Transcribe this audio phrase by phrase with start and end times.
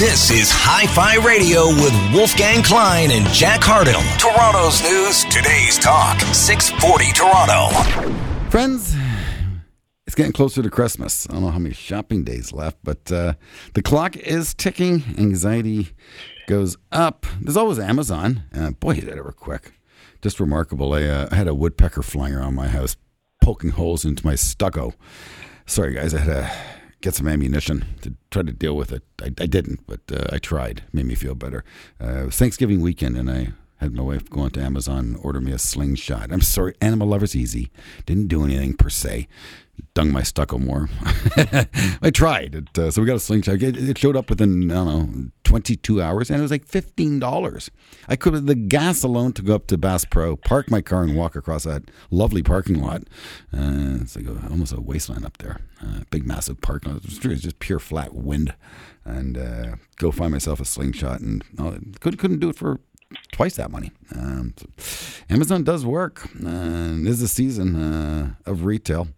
[0.00, 4.00] This is Hi Fi Radio with Wolfgang Klein and Jack Hardell.
[4.16, 8.48] Toronto's news, today's talk, 640 Toronto.
[8.48, 8.96] Friends,
[10.06, 11.28] it's getting closer to Christmas.
[11.28, 13.34] I don't know how many shopping days left, but uh,
[13.74, 15.02] the clock is ticking.
[15.18, 15.90] Anxiety
[16.48, 17.26] goes up.
[17.38, 18.44] There's always Amazon.
[18.54, 19.74] Uh, boy, is that ever quick.
[20.22, 20.94] Just remarkable.
[20.94, 22.96] I, uh, I had a woodpecker flying around my house,
[23.42, 24.94] poking holes into my stucco.
[25.66, 29.02] Sorry, guys, I had to get some ammunition to try to deal with it.
[29.20, 30.82] I, I didn't, but uh, I tried.
[30.92, 31.64] Made me feel better.
[32.02, 35.40] Uh, it was Thanksgiving weekend, and I had my wife go onto Amazon and order
[35.40, 36.30] me a slingshot.
[36.30, 37.70] I'm sorry, Animal Lover's Easy.
[38.04, 39.26] Didn't do anything per se.
[39.94, 40.88] Dung my stucco more.
[42.02, 42.54] I tried.
[42.54, 43.62] It, uh, so we got a slingshot.
[43.62, 47.70] It, it, showed up within, I don't know, 22 hours, and it was like $15.
[48.08, 51.02] I could have, the gas alone to go up to Bass Pro, park my car,
[51.02, 53.02] and walk across that lovely parking lot.
[53.52, 55.60] Uh, it's like a, almost a wasteland up there.
[55.82, 57.04] Uh, big, massive parking lot.
[57.04, 58.54] It's just pure flat wind.
[59.04, 62.80] And uh, go find myself a slingshot, and uh, could, couldn't do it for
[63.32, 63.90] twice that money.
[64.14, 64.66] Um, so
[65.28, 66.28] Amazon does work.
[66.44, 69.08] Uh, is a season uh, of retail.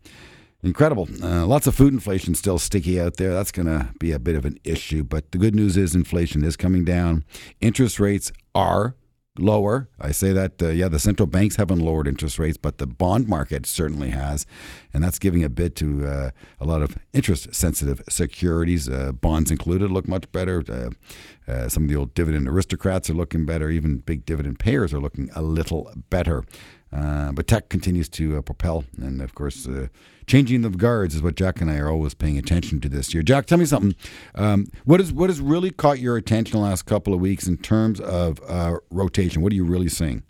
[0.65, 1.09] Incredible.
[1.21, 3.35] Uh, lots of food inflation still sticky out there.
[3.35, 5.03] That's going to be a bit of an issue.
[5.03, 7.25] But the good news is inflation is coming down.
[7.61, 8.95] Interest rates are
[9.39, 9.89] lower.
[9.99, 13.29] I say that, uh, yeah, the central banks haven't lowered interest rates, but the bond
[13.29, 14.47] market certainly has.
[14.93, 19.51] And that's giving a bid to uh, a lot of interest sensitive securities, uh, bonds
[19.51, 20.63] included, look much better.
[20.69, 23.71] Uh, uh, some of the old dividend aristocrats are looking better.
[23.71, 26.45] Even big dividend payers are looking a little better.
[26.93, 29.87] Uh, but tech continues to uh, propel, and of course, uh,
[30.27, 33.23] changing of guards is what Jack and I are always paying attention to this year.
[33.23, 33.95] Jack, tell me something.
[34.35, 37.57] Um, what is what has really caught your attention the last couple of weeks in
[37.57, 39.41] terms of uh, rotation?
[39.41, 40.23] What are you really seeing?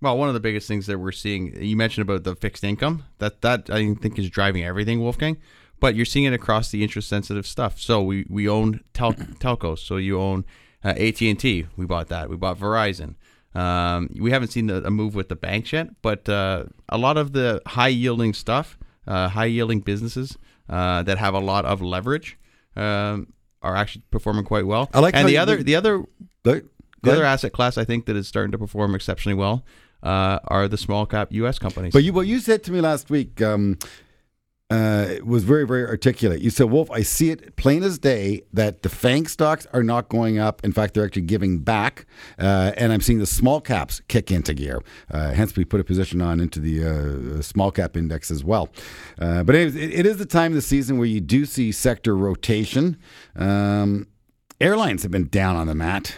[0.00, 3.04] Well, one of the biggest things that we're seeing, you mentioned about the fixed income.
[3.18, 5.38] That that I think is driving everything, Wolfgang.
[5.78, 7.78] But you're seeing it across the interest sensitive stuff.
[7.78, 9.78] So we we own tel- telcos.
[9.78, 10.44] So you own
[10.84, 11.66] uh, AT and T.
[11.76, 12.28] We bought that.
[12.28, 13.14] We bought Verizon.
[13.54, 17.32] Um, we haven't seen a, move with the banks yet, but uh, a lot of
[17.32, 22.38] the high yielding stuff, uh, high yielding businesses uh, that have a lot of leverage,
[22.76, 24.88] um, are actually performing quite well.
[24.94, 26.04] I like and the other the other
[26.42, 26.64] the,
[27.02, 29.64] the other asset class I think that is starting to perform exceptionally well
[30.02, 31.58] uh, are the small cap U.S.
[31.58, 31.92] companies.
[31.92, 33.40] But you what you said to me last week.
[33.40, 33.78] Um,
[34.72, 36.40] uh, was very, very articulate.
[36.40, 40.08] You said, Wolf, I see it plain as day that the FANG stocks are not
[40.08, 40.64] going up.
[40.64, 42.06] In fact, they're actually giving back.
[42.38, 44.80] Uh, and I'm seeing the small caps kick into gear.
[45.10, 48.70] Uh, hence, we put a position on into the uh, small cap index as well.
[49.18, 52.16] Uh, but it, it is the time of the season where you do see sector
[52.16, 52.96] rotation.
[53.36, 54.06] Um,
[54.58, 56.16] airlines have been down on the mat.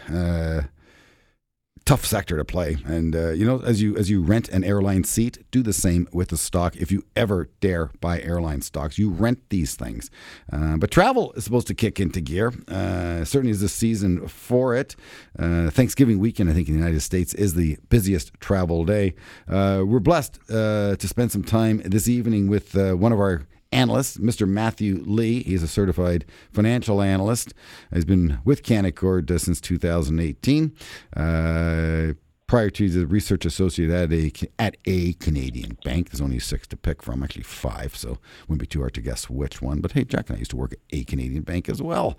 [1.84, 2.78] Tough sector to play.
[2.86, 6.08] And uh, you know, as you as you rent an airline seat, do the same
[6.14, 6.76] with the stock.
[6.76, 10.10] If you ever dare buy airline stocks, you rent these things.
[10.50, 12.54] Uh, but travel is supposed to kick into gear.
[12.68, 14.96] Uh, certainly is the season for it.
[15.38, 19.14] Uh, Thanksgiving weekend, I think, in the United States is the busiest travel day.
[19.46, 24.22] Uh, we're blessed uh, to spend some time this evening with one of our analyst,
[24.22, 24.48] Mr.
[24.48, 25.42] Matthew Lee.
[25.42, 27.52] He's a certified financial analyst.
[27.92, 30.74] He's been with Canaccord uh, since 2018.
[31.16, 32.14] Uh,
[32.46, 36.10] prior to the research associate at a at a Canadian bank.
[36.10, 39.28] There's only six to pick from, actually five, so wouldn't be too hard to guess
[39.30, 39.80] which one.
[39.80, 42.18] But hey, Jack and I used to work at a Canadian bank as well,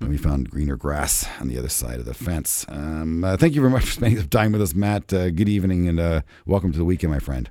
[0.00, 2.64] and we found greener grass on the other side of the fence.
[2.68, 5.12] Um, uh, thank you very much for spending some time with us, Matt.
[5.12, 7.50] Uh, good evening and uh, welcome to the weekend, my friend.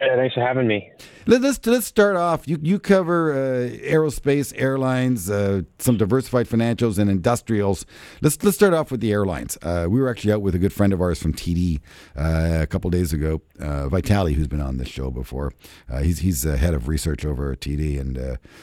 [0.00, 0.92] Hey, thanks for having me.
[1.26, 2.46] Let's let's start off.
[2.46, 7.84] You you cover uh, aerospace, airlines, uh, some diversified financials, and industrials.
[8.22, 9.58] Let's let's start off with the airlines.
[9.60, 11.80] Uh, we were actually out with a good friend of ours from TD
[12.16, 15.52] uh, a couple days ago, uh, Vitali, who's been on this show before.
[15.90, 18.16] Uh, he's he's head of research over at TD, and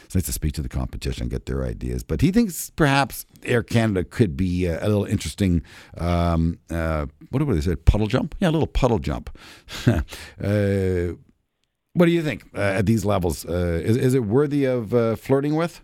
[0.05, 2.01] it's nice to speak to the competition, and get their ideas.
[2.01, 5.63] But he thinks perhaps Air Canada could be a, a little interesting.
[5.97, 7.75] Um, what do they say?
[7.75, 8.35] Puddle jump?
[8.39, 9.37] Yeah, a little puddle jump.
[11.95, 13.45] What do you think uh, at these levels?
[13.45, 15.81] Uh, is is it worthy of uh, flirting with?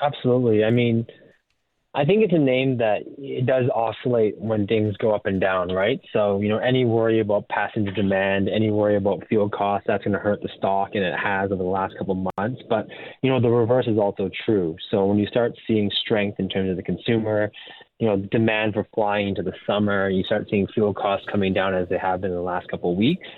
[0.00, 0.64] Absolutely.
[0.64, 1.06] I mean,
[1.94, 5.68] I think it's a name that it does oscillate when things go up and down,
[5.70, 6.00] right?
[6.14, 10.14] So you know, any worry about passenger demand, any worry about fuel costs, that's going
[10.14, 12.62] to hurt the stock, and it has over the last couple of months.
[12.66, 12.86] But
[13.22, 14.76] you know, the reverse is also true.
[14.90, 17.52] So when you start seeing strength in terms of the consumer,
[17.98, 21.74] you know, demand for flying into the summer, you start seeing fuel costs coming down
[21.74, 23.28] as they have been in the last couple of weeks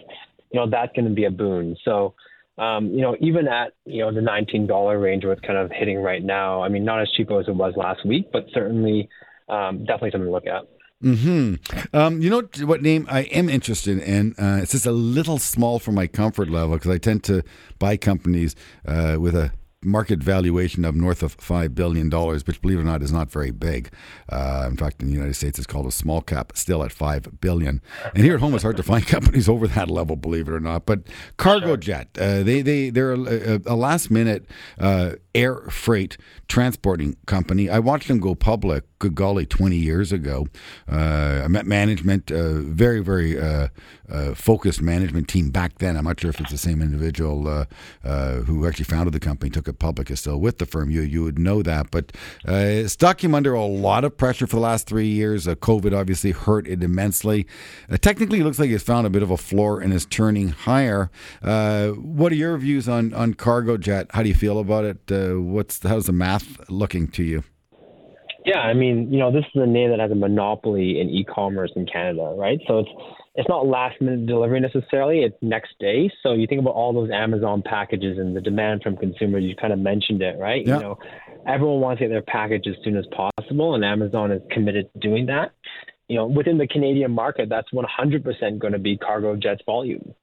[0.50, 1.76] you know, that's going to be a boon.
[1.84, 2.14] So,
[2.56, 5.98] um, you know, even at, you know, the $19 range where it's kind of hitting
[5.98, 9.08] right now, I mean, not as cheap as it was last week, but certainly
[9.48, 10.64] um, definitely something to look at.
[11.00, 11.54] Hmm.
[11.92, 14.34] Um, you know what name I am interested in?
[14.36, 17.44] Uh, it's just a little small for my comfort level because I tend to
[17.78, 19.52] buy companies uh, with a
[19.82, 23.52] market valuation of north of $5 billion, which, believe it or not, is not very
[23.52, 23.90] big.
[24.28, 27.40] Uh, in fact, in the United States, it's called a small cap, still at 5
[27.40, 27.80] billion.
[28.14, 30.60] And here at home, it's hard to find companies over that level, believe it or
[30.60, 30.84] not.
[30.84, 31.02] But
[31.38, 34.46] Cargojet, uh, they, they, they're a, a last minute
[34.80, 36.16] uh, air freight
[36.48, 37.70] transporting company.
[37.70, 40.46] I watched them go public, good golly, 20 years ago.
[40.90, 43.68] Uh, I met management, uh, very, very uh,
[44.10, 45.96] uh, focused management team back then.
[45.96, 47.64] I'm not sure if it's the same individual uh,
[48.04, 50.90] uh, who actually founded the company, took it public, is still with the firm.
[50.90, 52.12] You you would know that, but
[52.90, 55.46] stuck him under a lot of pressure for the last three years.
[55.46, 57.46] COVID obviously hurt it immensely.
[58.00, 61.10] Technically, it looks like he's found a bit of a floor and is turning higher.
[61.40, 64.06] What are your views on on Cargojet?
[64.12, 65.34] How do you feel about it?
[65.38, 67.44] What's how's the math looking to you?
[68.48, 71.70] Yeah, I mean, you know, this is a name that has a monopoly in e-commerce
[71.76, 72.58] in Canada, right?
[72.66, 72.88] So it's
[73.34, 76.10] it's not last minute delivery necessarily; it's next day.
[76.22, 79.44] So you think about all those Amazon packages and the demand from consumers.
[79.44, 80.66] You kind of mentioned it, right?
[80.66, 80.76] Yeah.
[80.76, 80.98] You know,
[81.46, 84.98] everyone wants to get their package as soon as possible, and Amazon is committed to
[84.98, 85.52] doing that.
[86.08, 90.14] You know, within the Canadian market, that's 100% going to be Cargojet's volume.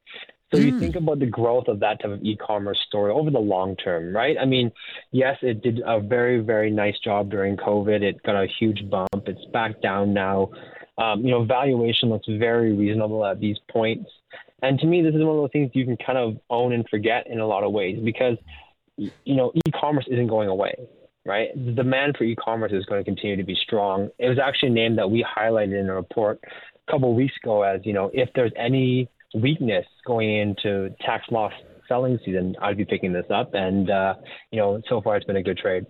[0.53, 3.75] So you think about the growth of that type of e-commerce story over the long
[3.75, 4.38] term, right?
[4.39, 4.71] I mean,
[5.12, 8.01] yes, it did a very, very nice job during COVID.
[8.01, 9.09] It got a huge bump.
[9.25, 10.51] It's back down now.
[10.97, 14.09] Um, you know, valuation looks very reasonable at these points.
[14.62, 16.88] And to me, this is one of those things you can kind of own and
[16.89, 18.38] forget in a lot of ways because,
[18.97, 20.75] you know, e-commerce isn't going away,
[21.25, 21.50] right?
[21.53, 24.09] The demand for e-commerce is going to continue to be strong.
[24.19, 27.33] It was actually a name that we highlighted in a report a couple of weeks
[27.44, 31.54] ago as, you know, if there's any weakness going into tax loss
[31.88, 33.54] selling season, I'd be picking this up.
[33.54, 34.16] And, uh,
[34.52, 35.86] you know, so far it's been a good trade.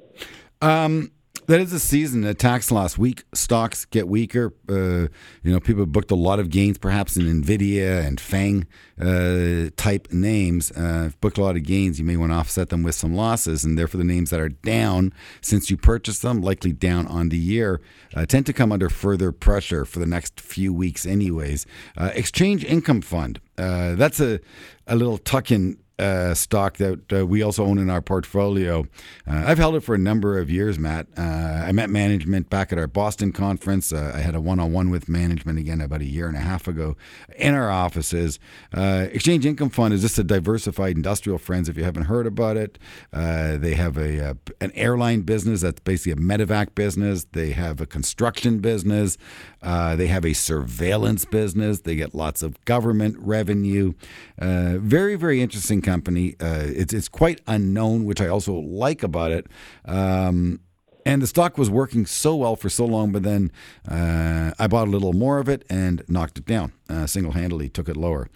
[0.61, 1.11] Um,
[1.47, 2.21] that is a season.
[2.21, 4.53] The tax loss week stocks get weaker.
[4.69, 5.07] Uh,
[5.43, 8.67] you know, people booked a lot of gains, perhaps in Nvidia and Fang
[8.99, 10.71] uh, type names.
[10.71, 11.99] Uh, booked a lot of gains.
[11.99, 14.49] You may want to offset them with some losses, and therefore the names that are
[14.49, 17.81] down since you purchased them, likely down on the year,
[18.15, 21.65] uh, tend to come under further pressure for the next few weeks, anyways.
[21.97, 23.39] Uh, Exchange Income Fund.
[23.57, 24.39] Uh, that's a
[24.87, 28.85] a little tuck-in uh, stock that uh, we also own in our portfolio.
[29.27, 31.07] Uh, I've held it for a number of years, Matt.
[31.17, 33.93] Uh, I met management back at our Boston conference.
[33.93, 36.41] Uh, I had a one on one with management again about a year and a
[36.41, 36.97] half ago
[37.37, 38.39] in our offices.
[38.73, 41.69] Uh, Exchange Income Fund is just a diversified industrial friends.
[41.69, 42.77] If you haven't heard about it,
[43.11, 47.25] they have a, uh an airline business that's basically a medevac business.
[47.31, 49.17] They have a construction business.
[49.61, 51.81] They have a surveillance business.
[51.81, 53.93] They get lots of government revenue.
[54.37, 56.35] Very, very interesting company.
[56.39, 59.47] Uh, it's it's quite unknown, which I also like about it.
[59.85, 60.59] Um,
[61.05, 63.51] and the stock was working so well for so long, but then
[63.87, 67.69] uh, I bought a little more of it and knocked it down uh, single handedly,
[67.69, 68.29] took it lower.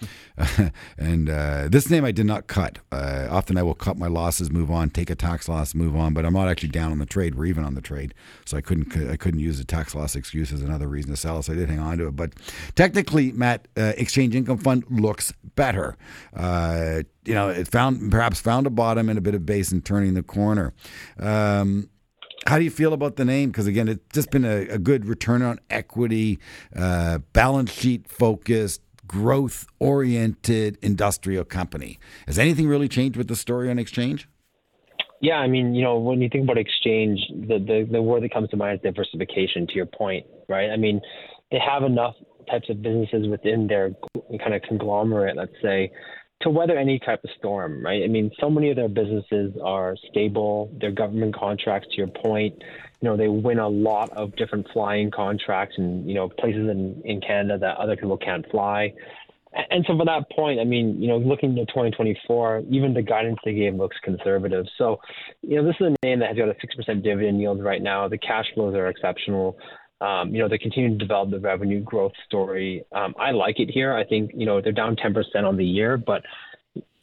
[0.98, 2.80] and uh, this name I did not cut.
[2.92, 6.14] Uh, often I will cut my losses, move on, take a tax loss, move on.
[6.14, 7.36] But I'm not actually down on the trade.
[7.36, 8.14] We're even on the trade,
[8.46, 11.42] so I couldn't I couldn't use the tax loss excuse as another reason to sell.
[11.44, 12.16] So I did hang on to it.
[12.16, 12.34] But
[12.76, 15.98] technically, Matt, uh, Exchange Income Fund looks better.
[17.26, 20.16] You know, it found perhaps found a bottom and a bit of base and turning
[20.16, 20.74] the corner.
[21.20, 21.90] Um,
[22.48, 23.50] how do you feel about the name?
[23.52, 26.40] Because again, it's just been a, a good return on equity,
[26.76, 32.00] uh, balance sheet focused, growth oriented industrial company.
[32.28, 34.28] Has anything really changed with the story on exchange?
[35.22, 38.32] Yeah, I mean, you know, when you think about exchange, the, the, the word that
[38.32, 40.70] comes to mind is diversification, to your point, right?
[40.70, 41.02] I mean,
[41.52, 42.16] they have enough
[42.50, 43.92] types of businesses within their
[44.40, 45.92] kind of conglomerate, let's say,
[46.42, 48.04] to weather any type of storm, right?
[48.04, 50.72] I mean, so many of their businesses are stable.
[50.80, 52.56] Their government contracts, to your point,
[53.02, 57.02] you know, they win a lot of different flying contracts and, you know, places in,
[57.04, 58.94] in Canada that other people can't fly.
[59.72, 63.40] And so, from that point, I mean, you know, looking to 2024, even the guidance
[63.44, 64.66] they gave looks conservative.
[64.78, 65.00] So,
[65.42, 68.08] you know, this is a name that has got a 6% dividend yield right now.
[68.08, 69.58] The cash flows are exceptional.
[70.02, 72.84] Um, you know, they continue to develop the revenue growth story.
[72.94, 73.94] Um, I like it here.
[73.94, 76.24] I think, you know, they're down 10% on the year, but,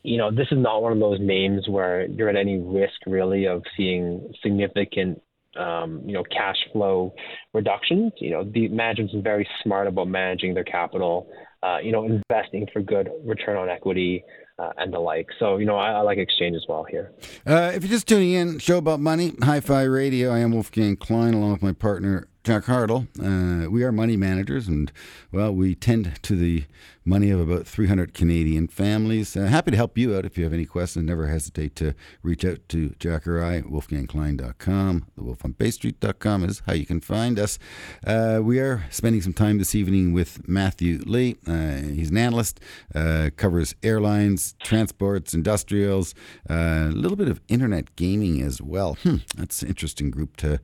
[0.02, 3.46] you know, this is not one of those names where you're at any risk really
[3.46, 5.20] of seeing significant,
[5.58, 7.12] um, you know, cash flow
[7.52, 8.12] reductions.
[8.18, 11.28] You know, the management's very smart about managing their capital,
[11.62, 14.24] uh, you know, investing for good return on equity.
[14.58, 15.26] Uh, and the like.
[15.38, 17.12] So, you know, I, I like exchange as well here.
[17.46, 20.32] Uh, if you're just tuning in, show about money, Hi Fi Radio.
[20.32, 23.08] I am Wolfgang Klein along with my partner, Jack Hartle.
[23.20, 24.92] Uh, we are money managers, and
[25.32, 26.62] well, we tend to the
[27.04, 29.36] money of about 300 Canadian families.
[29.36, 31.04] Uh, happy to help you out if you have any questions.
[31.04, 33.62] Never hesitate to reach out to Jack or I.
[33.62, 35.06] WolfgangKlein.com.
[35.16, 37.58] The Wolf on Bay Street.com is how you can find us.
[38.06, 41.36] Uh, we are spending some time this evening with Matthew Lee.
[41.48, 42.60] Uh, he's an analyst,
[42.94, 46.14] uh, covers airlines, transports, industrials,
[46.48, 48.94] uh, a little bit of internet gaming as well.
[49.02, 50.60] Hmm, that's an interesting group to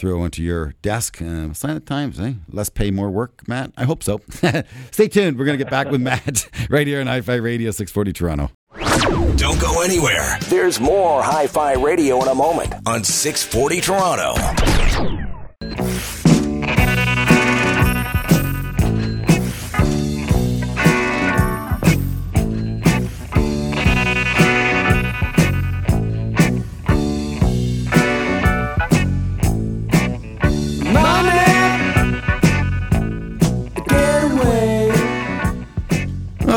[0.00, 1.20] throw onto your desk.
[1.20, 2.32] Uh, sign of times, eh?
[2.50, 3.72] Less pay, more work, Matt.
[3.76, 4.20] I hope so.
[4.90, 5.38] Stay tuned.
[5.38, 8.50] We're going to get back with Matt right here on Hi Fi Radio 640 Toronto.
[9.36, 10.38] Don't go anywhere.
[10.48, 14.89] There's more Hi Fi Radio in a moment on 640 Toronto.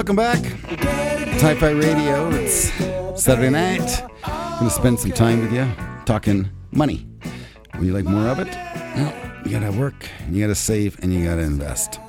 [0.03, 0.43] Welcome back.
[1.39, 2.29] Hi Fi Radio.
[2.31, 2.74] It's
[3.24, 4.03] Saturday night.
[4.60, 5.65] To spend some time with you
[6.03, 7.07] talking money.
[7.75, 8.50] Would you like more of it?
[8.98, 9.13] Well,
[9.45, 12.01] you got to work, you got to save, and you got to invest.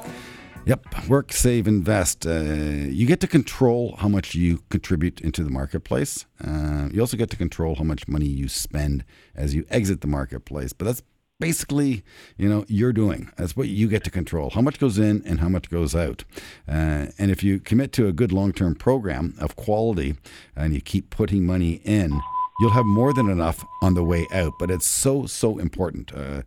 [0.66, 2.26] Yep, work, save, invest.
[2.26, 6.26] Uh, you get to control how much you contribute into the marketplace.
[6.44, 9.04] Uh, you also get to control how much money you spend
[9.36, 10.72] as you exit the marketplace.
[10.72, 11.02] But that's
[11.40, 12.04] basically,
[12.36, 13.30] you know, you're doing.
[13.36, 14.50] That's what you get to control.
[14.50, 16.24] How much goes in and how much goes out.
[16.68, 20.16] Uh, and if you commit to a good long-term program of quality
[20.56, 22.20] and you keep putting money in,
[22.60, 24.54] you'll have more than enough on the way out.
[24.58, 26.14] But it's so so important.
[26.14, 26.42] Uh,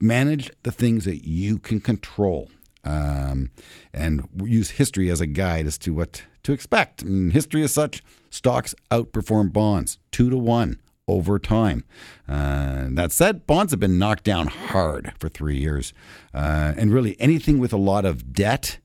[0.00, 2.50] manage the things that you can control.
[2.84, 3.50] Um,
[3.92, 7.04] and use history as a guide as to what to expect.
[7.04, 10.80] Mean, history as such, stocks outperform bonds two to one
[11.12, 11.84] over time.
[12.28, 15.92] Uh, that said, bonds have been knocked down hard for three years.
[16.32, 18.78] Uh, and really, anything with a lot of debt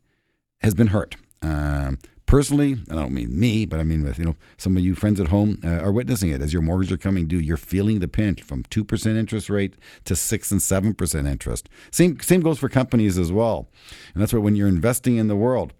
[0.59, 1.15] has been hurt.
[1.41, 4.93] Um, personally, I don't mean me, but I mean with you know some of you
[4.93, 7.39] friends at home uh, are witnessing it as your mortgages are coming due.
[7.39, 11.69] You're feeling the pinch from two percent interest rate to six and seven percent interest.
[11.91, 13.69] Same same goes for companies as well,
[14.13, 15.73] and that's why when you're investing in the world.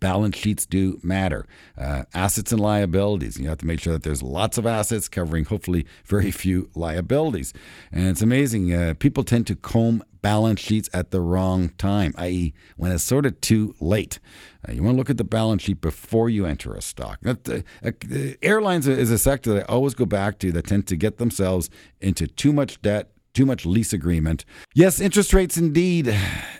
[0.00, 1.46] Balance sheets do matter.
[1.76, 3.38] Uh, assets and liabilities.
[3.38, 7.52] You have to make sure that there's lots of assets covering hopefully very few liabilities.
[7.90, 8.72] And it's amazing.
[8.72, 13.26] Uh, people tend to comb balance sheets at the wrong time, i.e., when it's sort
[13.26, 14.20] of too late.
[14.66, 17.18] Uh, you want to look at the balance sheet before you enter a stock.
[17.22, 20.86] That, uh, uh, airlines is a sector that I always go back to that tend
[20.86, 21.68] to get themselves
[22.00, 24.44] into too much debt too much lease agreement.
[24.74, 26.14] Yes, interest rates indeed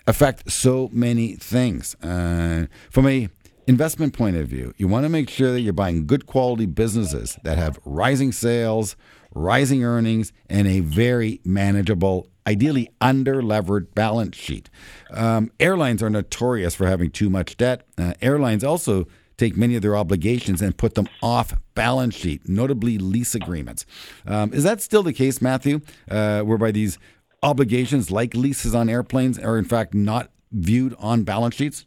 [0.07, 1.95] affect so many things.
[1.97, 3.29] Uh, from a
[3.67, 7.39] investment point of view, you want to make sure that you're buying good quality businesses
[7.45, 8.97] that have rising sales,
[9.35, 14.69] rising earnings, and a very manageable, ideally under levered balance sheet.
[15.11, 17.87] Um, airlines are notorious for having too much debt.
[17.97, 19.07] Uh, airlines also
[19.43, 23.85] take many of their obligations and put them off balance sheet, notably lease agreements.
[24.27, 25.81] Um, is that still the case, Matthew,
[26.11, 26.99] uh, whereby these
[27.43, 31.87] obligations, like leases on airplanes, are in fact not viewed on balance sheets?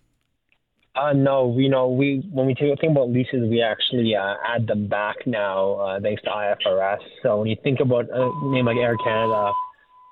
[0.96, 4.88] Uh, no, we know we when we think about leases, we actually uh, add them
[4.88, 7.00] back now uh, thanks to IFRS.
[7.22, 9.52] So when you think about a name like Air Canada,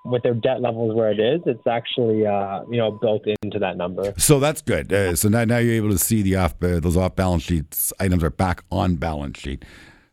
[0.05, 3.77] with their debt levels where it is, it's actually uh, you know built into that
[3.77, 4.13] number.
[4.17, 4.91] So that's good.
[4.91, 7.93] Uh, so now, now you're able to see the off uh, those off balance sheets
[7.99, 9.63] items are back on balance sheet.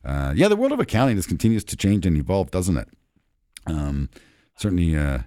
[0.04, 2.88] Uh, yeah, the world of accounting just continues to change and evolve, doesn't it?
[3.66, 4.08] Um,
[4.56, 5.20] certainly uh,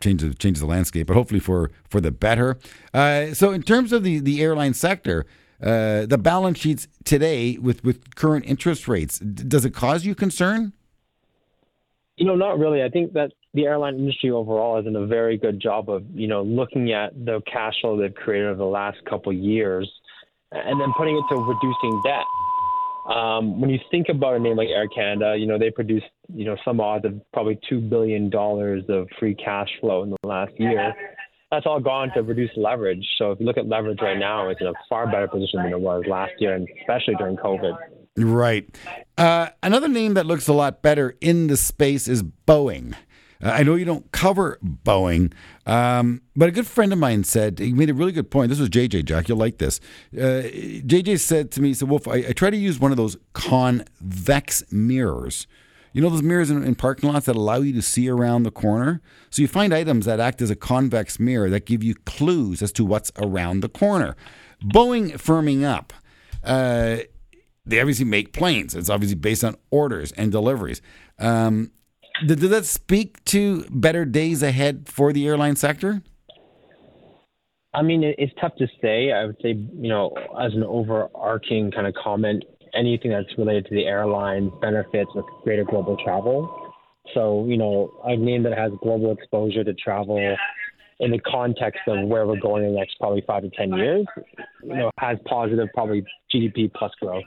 [0.00, 2.58] changes changes the landscape, but hopefully for for the better.
[2.92, 5.26] Uh, so in terms of the the airline sector.
[5.60, 10.74] the balance sheets today, with, with current interest rates, does it cause you concern?
[12.18, 12.82] You know, not really.
[12.82, 16.26] I think that the airline industry overall has done a very good job of, you
[16.26, 19.90] know, looking at the cash flow they've created over the last couple years
[20.50, 22.24] and then putting it to reducing debt.
[23.14, 26.44] Um, when you think about a name like Air Canada, you know, they produced, you
[26.44, 30.94] know, some odds of probably $2 billion of free cash flow in the last year.
[31.50, 33.06] That's all gone to reduce leverage.
[33.18, 35.72] So if you look at leverage right now, it's in a far better position than
[35.72, 37.76] it was last year, and especially during COVID.
[38.16, 38.66] Right.
[39.18, 42.94] Uh, another name that looks a lot better in the space is Boeing.
[43.42, 45.32] Uh, I know you don't cover Boeing,
[45.66, 48.50] um, but a good friend of mine said he made a really good point.
[48.50, 49.28] This was JJ Jack.
[49.28, 49.80] You'll like this.
[50.12, 50.42] Uh,
[50.84, 53.16] JJ said to me, "He said Wolf, I, I, try to use one of those
[53.32, 55.46] convex mirrors."
[55.92, 58.50] You know those mirrors in, in, parking lots that allow you to see around the
[58.50, 59.00] corner?
[59.30, 62.72] So you find items that act as a convex mirror that give you clues as
[62.72, 64.16] to what's around the corner.
[64.60, 65.92] Boeing firming up.
[66.42, 66.98] Uh,
[67.66, 68.74] they obviously make planes.
[68.74, 70.82] It's obviously based on orders and deliveries.
[71.18, 71.70] Um,
[72.26, 76.02] Does that speak to better days ahead for the airline sector?
[77.72, 79.10] I mean, it, it's tough to say.
[79.12, 83.74] I would say, you know, as an overarching kind of comment, anything that's related to
[83.74, 86.72] the airline benefits with greater global travel.
[87.12, 90.36] So, you know, a name that has global exposure to travel
[91.00, 94.06] in the context of where we're going in the next probably five to ten years,
[94.62, 97.24] you know, has positive probably GDP plus growth.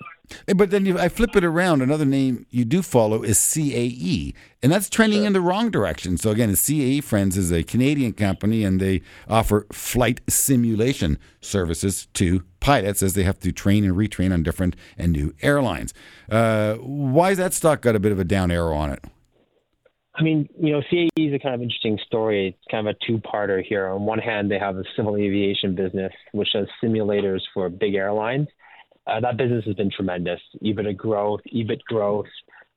[0.56, 1.82] But then you, I flip it around.
[1.82, 6.18] Another name you do follow is CAE, and that's trending in the wrong direction.
[6.18, 12.44] So again, CAE Friends is a Canadian company, and they offer flight simulation services to
[12.60, 15.94] pilots as they have to train and retrain on different and new airlines.
[16.30, 19.04] Uh, why has that stock got a bit of a down arrow on it?
[20.18, 22.48] I mean, you know, CAE is a kind of interesting story.
[22.48, 23.88] It's kind of a two-parter here.
[23.88, 28.48] On one hand, they have a civil aviation business, which does simulators for big airlines.
[29.06, 30.40] Uh, that business has been tremendous.
[30.64, 32.26] EBITDA growth, EBIT growth,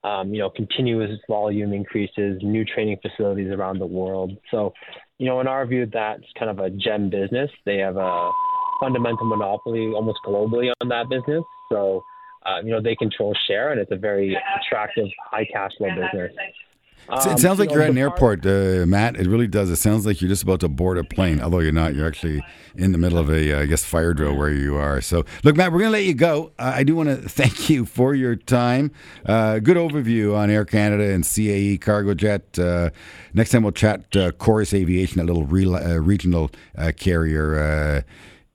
[0.03, 4.37] um, you know, continuous volume increases, new training facilities around the world.
[4.51, 4.73] So,
[5.17, 7.49] you know, in our view, that's kind of a gem business.
[7.65, 8.31] They have a
[8.79, 11.43] fundamental monopoly almost globally on that business.
[11.71, 12.03] So,
[12.45, 16.31] uh, you know, they control share, and it's a very attractive, high cash flow business.
[17.11, 19.17] Um, it sounds like you you're know, at an airport, uh, Matt.
[19.17, 19.69] It really does.
[19.69, 21.93] It sounds like you're just about to board a plane, although you're not.
[21.93, 22.41] You're actually
[22.75, 25.01] in the middle of a, uh, I guess, fire drill where you are.
[25.01, 26.53] So, look, Matt, we're going to let you go.
[26.57, 28.91] Uh, I do want to thank you for your time.
[29.25, 32.57] Uh, good overview on Air Canada and CAE Cargojet.
[32.57, 32.91] Uh,
[33.33, 37.59] next time we'll chat uh, Chorus Aviation, a little re- uh, regional uh, carrier.
[37.59, 38.01] Uh,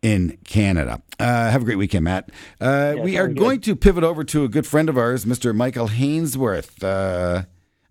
[0.02, 1.02] in Canada.
[1.18, 2.30] Uh, have a great weekend, Matt.
[2.60, 3.38] Uh, we are good.
[3.38, 5.52] going to pivot over to a good friend of ours, Mr.
[5.52, 6.84] Michael Hainsworth.
[6.84, 7.46] Uh,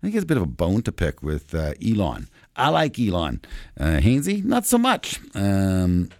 [0.06, 2.28] think he has a bit of a bone to pick with uh, Elon.
[2.54, 3.40] I like Elon.
[3.78, 5.18] Uh, Hainsey, not so much.
[5.34, 6.10] Um,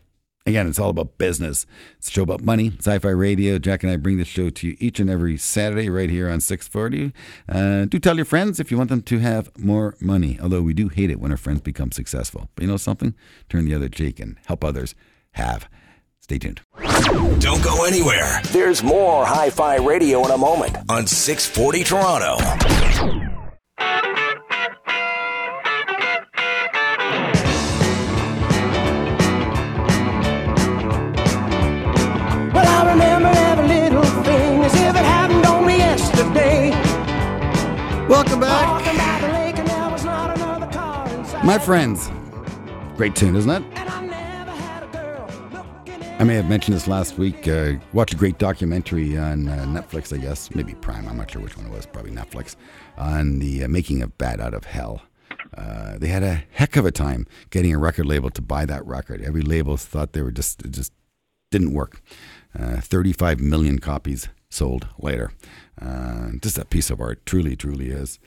[0.45, 1.67] again, it's all about business.
[1.99, 3.61] It's a show about money, Hi Fi Radio.
[3.61, 6.41] Jack and I bring this show to you each and every Saturday right here on
[6.41, 7.13] 640.
[7.49, 10.75] Uh, do tell your friends if you want them to have more money, although we
[10.75, 12.51] do hate it when our friends become successful.
[12.57, 13.15] But you know something?
[13.49, 14.97] Turn the other cheek and help others
[15.35, 15.69] have.
[16.19, 16.61] Stay tuned.
[17.39, 18.41] Don't go anywhere.
[18.51, 23.26] There's more Hi Fi Radio in a moment on 640 Toronto.
[38.09, 38.67] Welcome back.
[38.69, 41.45] Walking by the lake and there was not another car inside.
[41.45, 42.11] My friends.
[42.97, 43.63] Great tune, isn't it?
[46.19, 47.47] I may have mentioned this last week.
[47.47, 51.07] Uh, watched a great documentary on uh, Netflix, I guess, maybe Prime.
[51.07, 51.85] I'm not sure which one it was.
[51.85, 52.57] Probably Netflix
[52.97, 55.03] on the uh, making of Bat Out of Hell.
[55.57, 58.85] Uh, they had a heck of a time getting a record label to buy that
[58.87, 59.21] record.
[59.21, 60.91] Every label thought they were just it just
[61.51, 62.01] didn't work.
[62.59, 65.33] Uh, 35 million copies sold later.
[65.81, 68.19] Uh, just a piece of art, truly, truly is.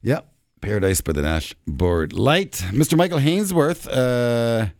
[0.00, 0.26] Yep,
[0.62, 2.52] Paradise by the Dashboard Light.
[2.70, 2.96] Mr.
[2.96, 4.72] Michael Hainsworth.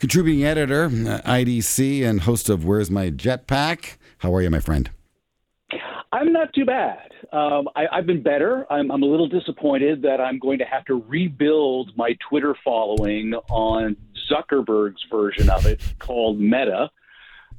[0.00, 3.96] Contributing editor, uh, IDC, and host of Where's My Jetpack.
[4.18, 4.90] How are you, my friend?
[6.12, 7.10] I'm not too bad.
[7.32, 8.66] Um, I, I've been better.
[8.70, 13.34] I'm, I'm a little disappointed that I'm going to have to rebuild my Twitter following
[13.50, 13.96] on
[14.30, 16.90] Zuckerberg's version of it called Meta.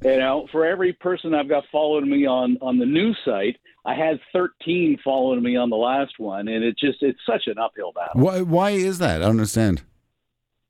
[0.02, 3.94] You know, for every person I've got following me on on the new site, I
[3.94, 7.92] had 13 following me on the last one, and it just it's such an uphill
[7.92, 8.20] battle.
[8.20, 9.16] Why, why is that?
[9.16, 9.82] I don't understand.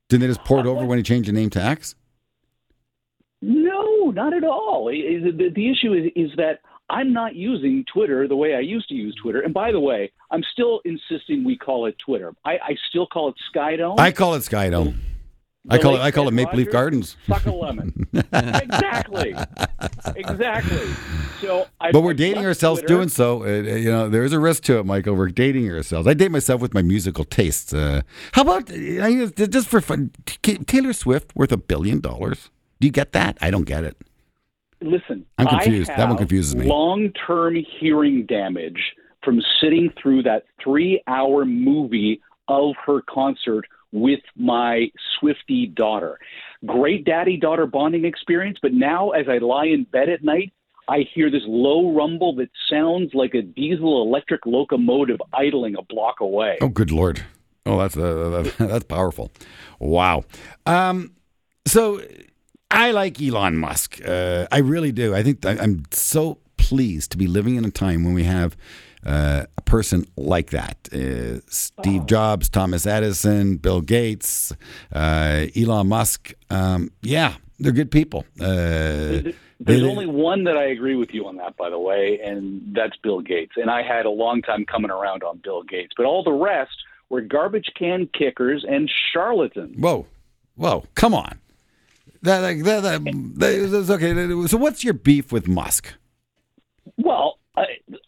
[0.08, 0.86] Didn't they just pour it over uh-huh.
[0.86, 1.94] when he changed the name to X?
[3.42, 4.88] No, not at all.
[4.88, 8.60] I- I- The, the issue is, is that I'm not using Twitter the way I
[8.60, 9.40] used to use Twitter.
[9.40, 12.32] And by the way, I'm still insisting we call it Twitter.
[12.44, 13.98] I, I still call it Skydome.
[13.98, 14.96] I call it Skydome.
[15.68, 16.00] I call it.
[16.00, 17.16] I call it Maple Leaf Gardens.
[17.26, 18.06] Suck a lemon.
[18.32, 19.34] exactly.
[20.14, 20.86] Exactly.
[21.40, 22.94] So I But we're dating ourselves Twitter.
[22.94, 23.42] doing so.
[23.44, 25.14] Uh, you know, there is a risk to it, Michael.
[25.14, 26.06] We're dating ourselves.
[26.06, 27.74] I date myself with my musical tastes.
[27.74, 28.02] Uh,
[28.32, 30.12] how about uh, just for fun?
[30.42, 32.50] Taylor Swift worth a billion dollars?
[32.80, 33.38] Do you get that?
[33.40, 33.96] I don't get it.
[34.80, 35.90] Listen, I'm confused.
[35.90, 36.66] I That one confuses me.
[36.66, 45.72] Long-term hearing damage from sitting through that three-hour movie of her concert with my Swiftie
[45.74, 46.18] daughter.
[46.64, 50.52] Great daddy-daughter bonding experience, but now as I lie in bed at night,
[50.88, 56.20] I hear this low rumble that sounds like a diesel electric locomotive idling a block
[56.20, 56.58] away.
[56.60, 57.24] Oh, good lord!
[57.64, 59.32] Oh, that's uh, that's powerful.
[59.80, 60.24] Wow.
[60.64, 61.12] Um,
[61.66, 62.00] so
[62.70, 64.00] I like Elon Musk.
[64.06, 65.14] Uh, I really do.
[65.14, 68.56] I think I'm so pleased to be living in a time when we have
[69.06, 70.76] uh, a person like that.
[70.92, 74.52] Uh, Steve Jobs, Thomas Edison, Bill Gates,
[74.92, 76.34] uh, Elon Musk.
[76.50, 78.24] Um, yeah, They're good people.
[78.40, 79.22] Uh,
[79.58, 82.74] There's they- only one that I agree with you on that, by the way, and
[82.74, 83.52] that's Bill Gates.
[83.56, 86.76] And I had a long time coming around on Bill Gates, but all the rest
[87.08, 89.76] were garbage can kickers and charlatans.
[89.78, 90.04] Whoa,
[90.56, 91.38] whoa, come on.
[92.22, 93.04] That, that, that,
[93.38, 94.48] that- okay.
[94.48, 95.94] So, what's your beef with Musk?
[96.98, 97.35] Well,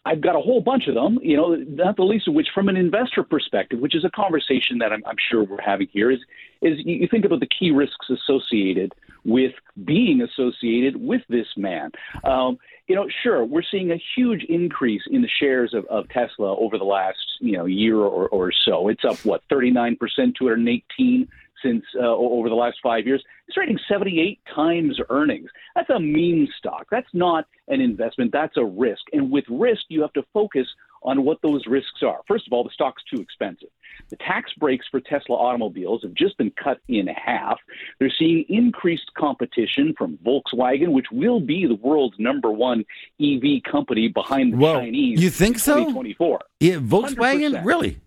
[0.09, 2.67] I've got a whole bunch of them, you know, not the least of which, from
[2.67, 6.19] an investor perspective, which is a conversation that I'm, I'm sure we're having here, is,
[6.63, 8.93] is you think about the key risks associated
[9.23, 9.51] with
[9.85, 11.91] being associated with this man.
[12.23, 16.57] Um, you know, sure, we're seeing a huge increase in the shares of, of Tesla
[16.57, 18.87] over the last, you know, year or, or so.
[18.87, 19.99] It's up, what, 39%,
[20.35, 21.27] 218
[21.63, 23.23] since uh, over the last five years.
[23.47, 25.49] It's trading 78 times earnings.
[25.75, 26.87] That's a meme stock.
[26.91, 28.31] That's not an investment.
[28.31, 29.01] That's a risk.
[29.13, 30.67] And with risk, you have to focus
[31.03, 32.19] on what those risks are.
[32.27, 33.69] First of all, the stock's too expensive.
[34.09, 37.57] The tax breaks for Tesla automobiles have just been cut in half.
[37.99, 42.83] They're seeing increased competition from Volkswagen, which will be the world's number one
[43.21, 45.21] EV company behind the Whoa, Chinese.
[45.21, 45.75] you think so?
[45.75, 46.39] 2024.
[46.59, 47.61] Yeah, Volkswagen?
[47.61, 47.65] 100%.
[47.65, 47.99] Really?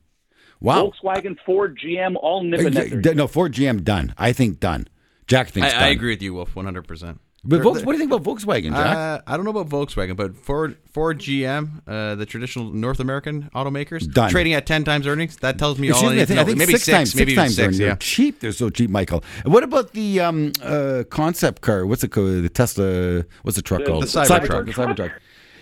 [0.62, 0.92] Wow.
[1.02, 4.14] Volkswagen, Ford, GM, all nipping at yeah, no, Ford GM done.
[4.16, 4.88] I think done.
[5.26, 5.82] Jack I, thinks done.
[5.82, 7.20] I agree with you, Wolf, one hundred percent.
[7.44, 8.96] But Volks, what do you think about Volkswagen, Jack?
[8.96, 13.50] Uh, I don't know about Volkswagen, but Ford, Ford, GM, uh, the traditional North American
[13.52, 14.30] automakers, Done.
[14.30, 15.36] trading at ten times earnings.
[15.38, 16.84] That tells me all Excuse I me, need I think, to I think maybe six,
[16.84, 17.14] six, times.
[17.16, 17.56] maybe six times.
[17.56, 17.78] six.
[17.78, 17.94] They're Yeah.
[17.98, 18.38] cheap.
[18.38, 19.24] They're so cheap, Michael.
[19.44, 21.84] What about the um, uh, concept car?
[21.84, 22.44] What's it called?
[22.44, 23.24] The Tesla.
[23.42, 24.04] What's the truck The- called?
[24.04, 24.66] the Cybertruck.
[24.66, 25.12] The Cybertruck.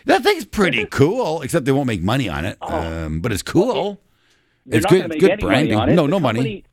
[0.04, 2.58] That thing's pretty cool, except they won't make money on it.
[2.60, 4.02] Um, but it's cool.
[4.66, 4.98] They're it's not good.
[5.02, 5.74] gonna make Good any branding.
[5.78, 5.94] Money on it.
[5.96, 6.38] No, The no money.
[6.38, 6.64] company-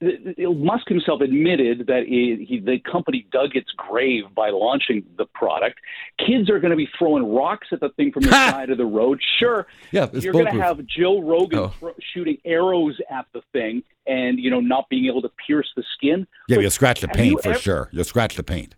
[0.00, 5.02] the- the- Musk himself admitted that he, he, the company dug its grave by launching
[5.16, 5.78] the product.
[6.18, 8.84] Kids are going to be throwing rocks at the thing from the side of the
[8.84, 9.20] road.
[9.38, 11.94] Sure, Yeah, you're going to have Joe Rogan Oh.
[12.12, 16.26] shooting arrows at the thing, and you know not being able to pierce the skin.
[16.48, 17.88] Yeah, But you'll scratch the paint for ever- sure.
[17.92, 18.74] You'll scratch the paint.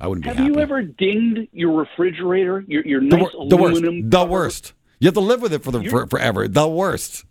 [0.00, 0.52] I wouldn't be Have happy.
[0.52, 2.64] you ever dinged your refrigerator?
[2.66, 3.76] Your your the, nice wor- the worst.
[3.80, 4.10] aluminum.
[4.10, 4.72] The worst.
[4.98, 6.48] You have to live with it for the for, forever.
[6.48, 7.24] The worst.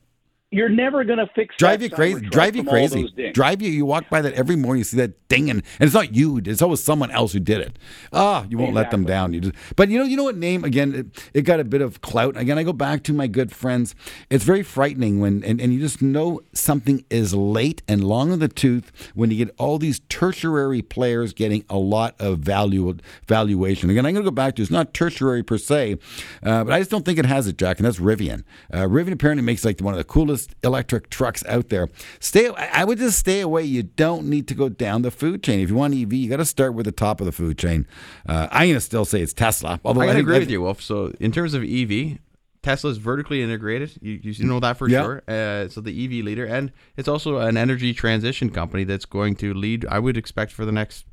[0.53, 1.55] You're never going to fix.
[1.57, 2.21] drive you crazy.
[2.21, 3.31] Drive you crazy.
[3.33, 3.71] Drive you.
[3.71, 4.79] You walk by that every morning.
[4.79, 6.39] You see that ding, and, and it's not you.
[6.45, 7.79] It's always someone else who did it.
[8.11, 9.33] Ah, you won't let them down.
[9.33, 10.93] You just, but you know, you know what name again?
[10.93, 12.37] It, it got a bit of clout.
[12.37, 13.95] Again, I go back to my good friends.
[14.29, 18.37] It's very frightening when, and, and you just know something is late and long in
[18.39, 22.95] the tooth when you get all these tertiary players getting a lot of value
[23.27, 23.89] valuation.
[23.89, 25.97] Again, I'm going to go back to it's not tertiary per se,
[26.43, 27.79] uh, but I just don't think it has it, Jack.
[27.79, 28.43] And that's Rivian.
[28.71, 31.89] Uh, Rivian apparently makes like one of the coolest electric trucks out there.
[32.19, 32.49] Stay.
[32.49, 33.63] I would just stay away.
[33.63, 35.60] You don't need to go down the food chain.
[35.60, 37.88] If you want EV, you got to start with the top of the food chain.
[38.27, 39.79] Uh, I'm to still say it's Tesla.
[39.86, 40.82] Although I I, agree I- with you, Wolf.
[40.82, 42.17] So in terms of EV,
[42.62, 43.91] Tesla's vertically integrated.
[44.01, 45.01] You, you know that for Yeah.
[45.01, 45.23] sure.
[45.27, 49.53] Uh, so the EV leader, and it's also an energy transition company that's going to
[49.53, 49.86] lead.
[49.89, 51.06] I would expect for the next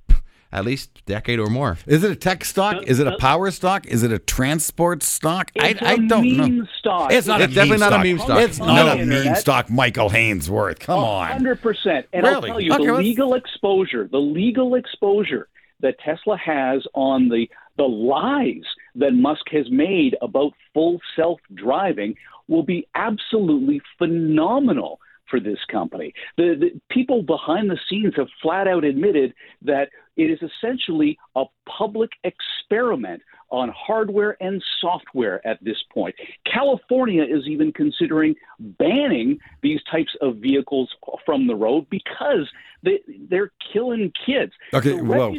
[0.53, 1.79] at least decade or more.
[1.87, 2.83] Is it a tech stock?
[2.85, 3.87] Is it a power stock?
[3.87, 5.53] Is it a transport stock?
[5.61, 6.67] I, It's I a don't meme know.
[6.79, 7.13] stock.
[7.13, 8.05] It's not It's a definitely meme not a stock.
[8.05, 8.39] meme stock.
[8.41, 8.67] It's No.
[8.67, 9.39] not On a the meme internet.
[9.39, 9.71] stock.
[9.71, 10.81] Michael Hainsworth.
[10.81, 11.29] Come on.
[11.29, 12.07] hundred percent.
[12.13, 15.49] And I'll tell you, Okay, the let's- legal exposure, the legal exposure
[15.81, 18.65] that Tesla has on the the lies
[18.97, 22.15] that Musk has made about full self driving
[22.49, 26.13] will be absolutely phenomenal for this company.
[26.37, 31.45] The, the people behind the scenes have flat out admitted that it is essentially a
[31.67, 36.15] public experiment on hardware and software at this point.
[36.45, 40.91] California is even considering banning these types of vehicles
[41.25, 42.49] from the road because
[42.83, 44.53] they, they're killing kids.
[44.75, 45.35] Okay, The whoa.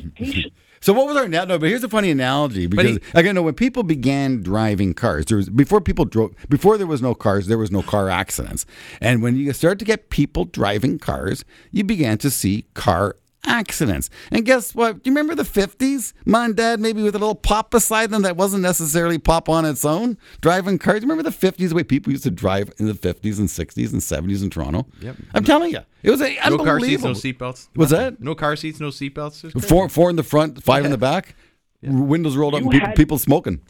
[0.81, 1.45] So what was our now?
[1.45, 5.25] No, but here's a funny analogy because he- again, no, when people began driving cars,
[5.25, 8.65] there was before people drove before there was no cars, there was no car accidents,
[8.99, 13.15] and when you start to get people driving cars, you began to see car
[13.45, 14.09] accidents.
[14.31, 15.03] And guess what?
[15.03, 16.13] Do you remember the 50s?
[16.25, 19.65] Mom and dad, maybe with a little pop beside them that wasn't necessarily pop on
[19.65, 20.99] its own, driving cars.
[21.01, 23.47] Do you remember the 50s, the way people used to drive in the 50s and
[23.47, 24.85] 60s and 70s in Toronto?
[25.01, 25.15] Yep.
[25.33, 27.69] I'm telling you, it was a No car seats, no seatbelts.
[27.75, 28.21] What's that?
[28.21, 29.61] No car seats, no seatbelts.
[29.67, 31.35] Four, four in the front, five in the back,
[31.81, 33.61] windows rolled up, You and people, had- people smoking.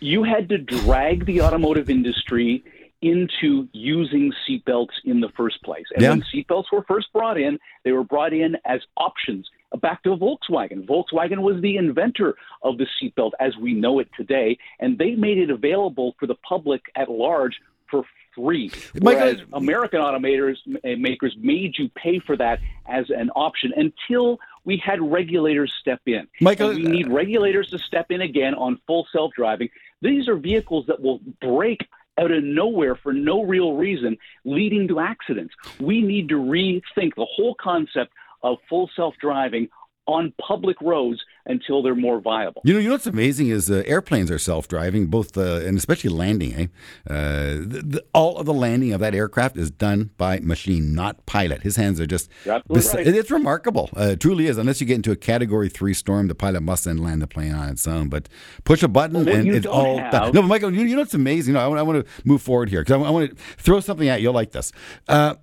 [0.00, 2.64] you had to drag the automotive industry
[3.02, 5.86] into using seatbelts in the first place.
[5.94, 6.10] And Yeah.
[6.10, 9.48] when seatbelts were first brought in, they were brought in as options.
[9.80, 10.84] Back to Volkswagen.
[10.84, 15.38] Volkswagen was the inventor of the seatbelt as we know it today, and they made
[15.38, 17.60] it available for the public at large
[17.90, 18.70] for free.
[18.94, 24.38] Michael- Whereas American automakers uh, makers made you pay for that as an option until
[24.64, 26.28] we had regulators step in.
[26.40, 29.70] Michael- And we need regulators to step in again on full self driving.
[30.02, 31.88] These are vehicles that will break
[32.20, 35.54] out of nowhere for no real reason, leading to accidents.
[35.80, 39.68] We need to rethink the whole concept of full self driving
[40.06, 42.60] on public roads until they're more viable.
[42.64, 46.10] You know, you know what's amazing is uh, airplanes are self-driving, both uh, and especially
[46.10, 46.54] landing.
[46.54, 46.66] Eh?
[47.08, 47.14] Uh,
[47.56, 51.62] the, the, all of the landing of that aircraft is done by machine, not pilot.
[51.62, 52.28] His hands are just.
[52.46, 53.14] Absolutely right.
[53.20, 53.90] It's remarkable.
[53.96, 54.58] Uh, it truly is.
[54.58, 57.54] Unless you get into a Category Three storm, the pilot must then land the plane
[57.54, 58.08] on its own.
[58.08, 58.28] But
[58.64, 60.32] push a button what and it's all have- done.
[60.34, 61.54] No, but Michael, you, you know what's amazing?
[61.54, 64.08] No, I, want- I want to move forward here because I, want to throw something
[64.08, 64.24] at you.
[64.24, 64.72] You'll like this.
[65.08, 65.34] Uh,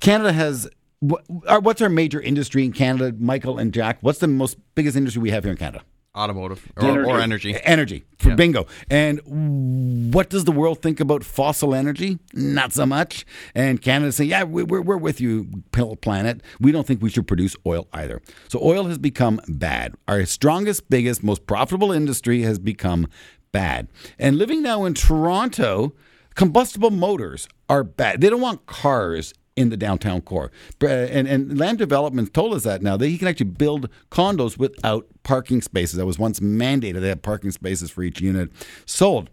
[0.00, 0.68] Canada has.
[1.02, 3.98] What, our- what's our major industry in Canada, Michael and Jack?
[4.02, 5.82] What's the most biggest industry we have here in Canada?
[6.14, 7.56] Automotive or, or energy.
[7.64, 8.66] Energy for bingo.
[8.90, 12.18] And what does the world think about fossil energy?
[12.34, 13.24] Not so much.
[13.54, 16.42] And Canada saying, yeah, we- we're, we're with you, pl- planet.
[16.60, 18.20] We don't think we should produce oil either.
[18.48, 19.94] So oil has become bad.
[20.06, 23.08] Our strongest, biggest, most profitable industry has become
[23.50, 23.88] bad.
[24.18, 25.94] And living now in Toronto,
[26.34, 28.20] combustible motors are bad.
[28.20, 30.50] They don't want cars in the downtown core.
[30.80, 35.06] And, and land development told us that now that you can actually build condos without
[35.22, 35.96] parking spaces.
[35.96, 37.00] That was once mandated.
[37.00, 38.50] They had parking spaces for each unit
[38.86, 39.30] sold.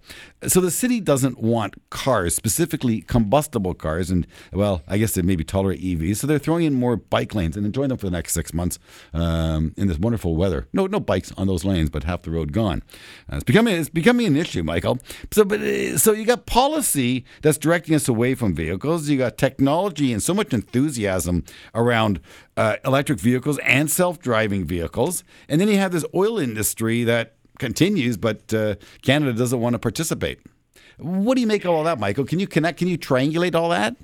[0.47, 4.09] So the city doesn't want cars, specifically combustible cars.
[4.09, 6.17] And well, I guess they maybe tolerate EVs.
[6.17, 8.79] So they're throwing in more bike lanes and enjoying them for the next six months
[9.13, 10.67] um, in this wonderful weather.
[10.73, 12.83] No, no bikes on those lanes, but half the road gone.
[13.31, 14.99] Uh, it's becoming it's becoming an issue, Michael.
[15.31, 19.09] So, but uh, so you got policy that's directing us away from vehicles.
[19.09, 21.43] You got technology and so much enthusiasm
[21.75, 22.19] around
[22.59, 28.17] uh, electric vehicles and self-driving vehicles, and then you have this oil industry that continues,
[28.17, 30.39] but uh, Canada doesn't want to participate.
[30.97, 32.25] What do you make of all that, Michael?
[32.25, 32.79] Can you connect?
[32.79, 33.95] Can you triangulate all that?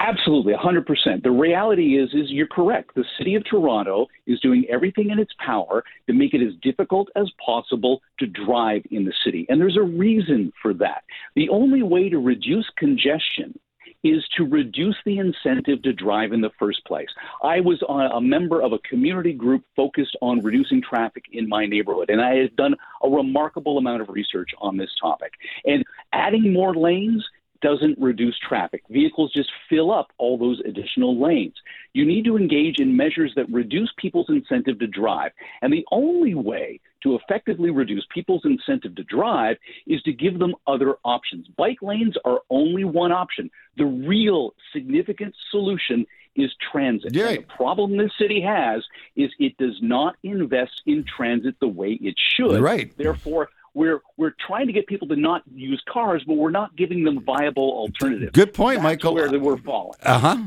[0.00, 1.22] Absolutely, 100%.
[1.22, 2.96] The reality is is you're correct.
[2.96, 7.08] The city of Toronto is doing everything in its power to make it as difficult
[7.14, 9.46] as possible to drive in the city.
[9.48, 11.04] And there's a reason for that.
[11.36, 13.58] The only way to reduce congestion
[14.04, 17.08] is to reduce the incentive to drive in the first place.
[17.42, 22.10] I was a member of a community group focused on reducing traffic in my neighborhood,
[22.10, 25.32] and I had done a remarkable amount of research on this topic.
[25.64, 27.24] And adding more lanes
[27.60, 28.82] doesn't reduce traffic.
[28.88, 31.54] Vehicles just fill up all those additional lanes.
[31.92, 35.32] You need to engage in measures that reduce people's incentive to drive.
[35.62, 40.54] And the only way to effectively reduce people's incentive to drive is to give them
[40.66, 41.46] other options.
[41.56, 43.50] Bike lanes are only one option.
[43.76, 47.14] The real significant solution is transit.
[47.14, 47.32] Yeah.
[47.32, 48.84] The problem this city has
[49.16, 52.60] is it does not invest in transit the way it should.
[52.60, 52.96] Right.
[52.96, 57.04] Therefore, we're we're trying to get people to not use cars, but we're not giving
[57.04, 58.32] them viable alternatives.
[58.32, 59.14] Good point, That's Michael.
[59.14, 59.98] Where we're falling.
[60.02, 60.38] Uh huh.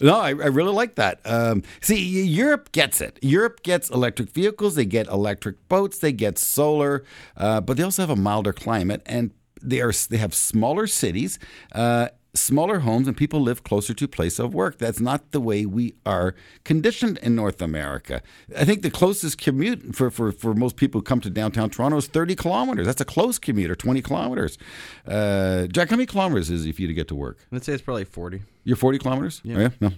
[0.00, 1.20] No, I, I really like that.
[1.24, 3.16] Um, see, Europe gets it.
[3.22, 7.04] Europe gets electric vehicles, they get electric boats, they get solar,
[7.36, 9.30] uh, but they also have a milder climate, and
[9.62, 11.38] they are they have smaller cities.
[11.72, 14.78] Uh, Smaller homes and people live closer to place of work.
[14.78, 18.22] That's not the way we are conditioned in North America.
[18.56, 21.96] I think the closest commute for, for, for most people who come to downtown Toronto
[21.96, 22.86] is 30 kilometers.
[22.86, 24.58] That's a close commute, or 20 kilometers.
[25.06, 27.38] Uh, Jack, how many kilometers is it for you to get to work?
[27.52, 28.42] Let's say it's probably 40.
[28.64, 29.40] You're 40 kilometers?
[29.44, 29.68] Yeah.
[29.80, 29.90] No.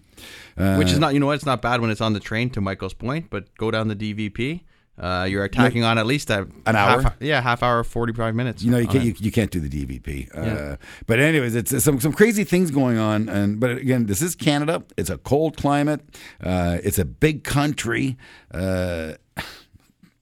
[0.59, 1.37] Uh, Which is not, you know what?
[1.37, 3.96] It's not bad when it's on the train, to Michael's point, but go down the
[3.96, 4.62] DVP.
[4.99, 7.03] Uh, you're attacking on at least a An hour?
[7.03, 8.63] half- yeah, half hour, 45 minutes.
[8.63, 10.31] You know, you can't, you, you can't do the DVP.
[10.35, 13.29] Uh, But anyways, it's, it's some some crazy things going on.
[13.29, 14.83] And but again, this is Canada.
[14.97, 16.01] It's a cold climate.
[16.43, 18.17] Uh, it's a big country.
[18.53, 19.13] Uh,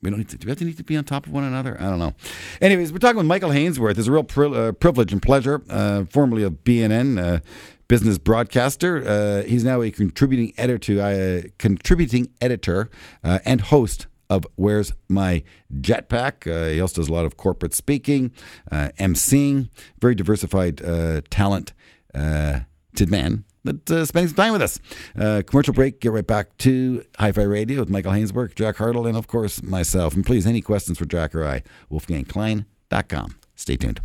[0.03, 1.45] we don't need to, do we have to need to be on top of one
[1.45, 1.77] another?
[1.81, 2.15] I don't know.
[2.61, 3.97] Anyways, we're talking with Michael Hainsworth.
[3.97, 7.41] It's a real pri- uh, privilege and pleasure, uh, formerly of BNN, uh,
[7.89, 9.03] business broadcaster.
[9.07, 12.91] Uh, he's now a contributing editor, uh, contributing editor
[13.23, 16.47] uh, and host of Where's My Jetpack.
[16.51, 18.33] Uh, he also does a lot of corporate speaking,
[18.71, 21.73] uh, emceeing, very diversified uh, talent.
[22.15, 22.61] Uh,
[23.09, 24.79] man that uh, spending some time with us.
[25.19, 26.01] Uh, commercial break.
[26.01, 30.15] Get right back to Hi-Fi Radio with Michael Hainsworth, Jack Hartle, and of course myself.
[30.15, 33.37] And please, any questions for Jack or I, WolfgangKlein.com.
[33.57, 34.01] Stay tuned.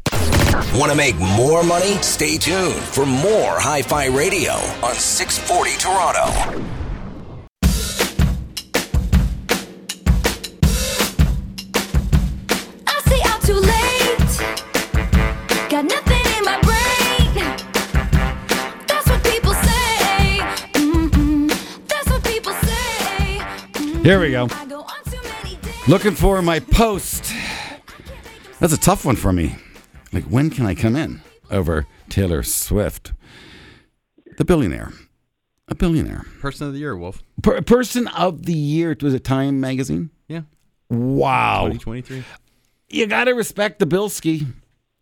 [0.76, 1.94] Want to make more money?
[2.02, 4.54] Stay tuned for more Hi Fi Radio
[4.84, 6.89] on 640 Toronto.
[24.04, 24.48] Here we go.
[24.52, 25.88] I go on too many days.
[25.88, 27.34] Looking for my post.
[28.60, 29.56] That's a tough one for me.
[30.14, 33.12] Like, when can I come in over Taylor Swift?
[34.38, 34.94] The billionaire.
[35.68, 36.26] A billionaire.
[36.40, 37.22] Person of the year, Wolf.
[37.44, 38.92] Per- person of the year.
[38.92, 40.10] It was it Time magazine?
[40.28, 40.42] Yeah.
[40.90, 41.66] Wow.
[41.68, 42.24] 2023.
[42.90, 44.48] you gotta respect the Bilski.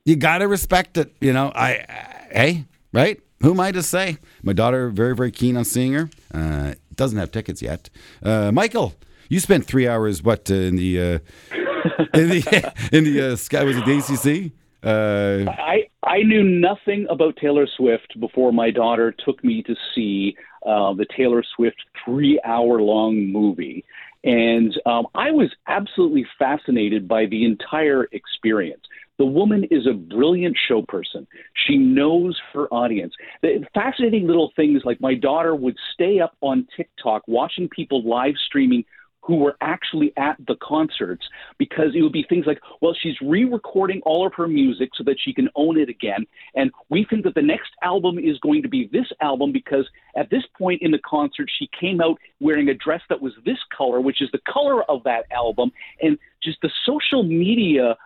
[0.06, 1.14] You gotta respect it.
[1.22, 3.22] You know, I, I hey, right?
[3.42, 4.18] Who am I to say?
[4.42, 6.10] My daughter very very keen on seeing her.
[6.34, 7.90] Uh, doesn't have tickets yet.
[8.22, 8.94] Uh, Michael,
[9.30, 11.20] You spent three hours what uh, in the uh,
[12.14, 14.52] in the in the uh, sky was it the ACC?
[14.84, 20.36] Uh, I I knew nothing about Taylor Swift before my daughter took me to see
[20.64, 23.86] the Taylor Swift three-hour-long movie,
[24.24, 28.84] and um, I was absolutely fascinated by the entire experience.
[29.18, 31.28] The woman is a brilliant show person.
[31.66, 33.14] She knows her audience.
[33.42, 38.36] The fascinating little things like my daughter would stay up on TikTok watching people live
[38.46, 38.86] streaming
[39.28, 41.26] who were actually at the concerts
[41.58, 45.04] because it would be things like, well, she's re recording all of her music so
[45.04, 46.26] that she can own it again.
[46.56, 50.30] And we think that the next album is going to be this album because at
[50.30, 54.00] this point in the concert, she came out wearing a dress that was this color,
[54.00, 55.74] which is the color of that album.
[56.02, 57.98] And just the social media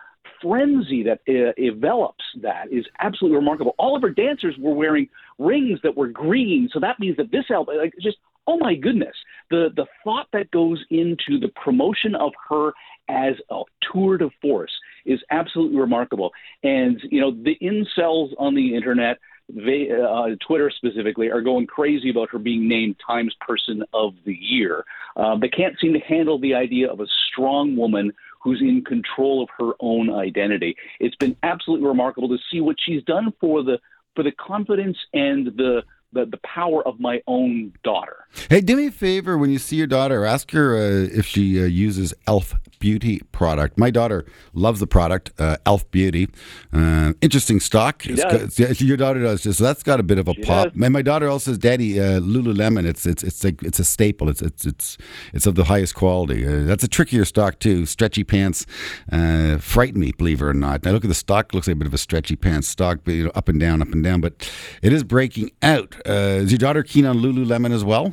[0.42, 3.74] frenzy that uh, envelops that is absolutely remarkable.
[3.78, 7.44] All of her dancers were wearing rings that were green, so that means that this
[7.50, 9.14] album, like, just oh my goodness,
[9.50, 12.72] the the thought that goes into the promotion of her
[13.08, 14.72] as a tour de force
[15.04, 16.30] is absolutely remarkable.
[16.62, 19.18] And you know, the incels on the internet.
[19.54, 24.38] They, uh, Twitter specifically are going crazy about her being named Times Person of the
[24.40, 24.84] Year.
[25.16, 29.42] Uh, they can't seem to handle the idea of a strong woman who's in control
[29.42, 30.76] of her own identity.
[31.00, 33.78] It's been absolutely remarkable to see what she's done for the
[34.14, 38.26] for the confidence and the the, the power of my own daughter.
[38.50, 41.60] hey, do me a favor when you see your daughter, ask her uh, if she
[41.62, 43.78] uh, uses Elf Beauty product.
[43.78, 46.28] My daughter loves the product, uh, Elf Beauty.
[46.72, 48.04] Uh, interesting stock.
[48.06, 48.58] It's does.
[48.58, 50.72] yeah, your daughter does, so that's got a bit of a She pop.
[50.72, 50.82] does.
[50.82, 52.84] And my daughter also says, "Daddy, uh, Lululemon.
[52.84, 54.28] It's it's it's a it's a staple.
[54.28, 54.98] It's it's it's
[55.32, 56.44] it's of the highest quality.
[56.44, 57.86] Uh, that's a trickier stock too.
[57.86, 58.66] Stretchy pants
[59.12, 60.84] uh, frighten me, believe it or not.
[60.84, 63.14] Now look at the stock; looks like a bit of a stretchy pants stock, but
[63.14, 64.20] you know, up and down, up and down.
[64.20, 64.50] But
[64.82, 65.94] it is breaking out.
[66.08, 68.12] Uh, is your daughter keen on Lululemon as well?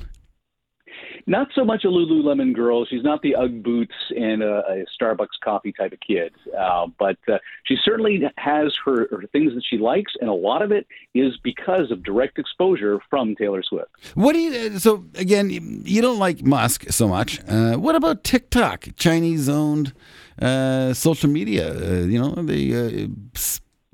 [1.27, 2.85] Not so much a Lululemon girl.
[2.85, 6.33] She's not the UGG boots and a, a Starbucks coffee type of kid.
[6.57, 10.63] Uh, but uh, she certainly has her, her things that she likes, and a lot
[10.63, 13.91] of it is because of direct exposure from Taylor Swift.
[14.15, 14.79] What do you?
[14.79, 17.39] So again, you don't like Musk so much.
[17.47, 19.93] Uh, what about TikTok, Chinese-owned
[20.41, 21.73] uh, social media?
[21.73, 23.07] Uh, you know, the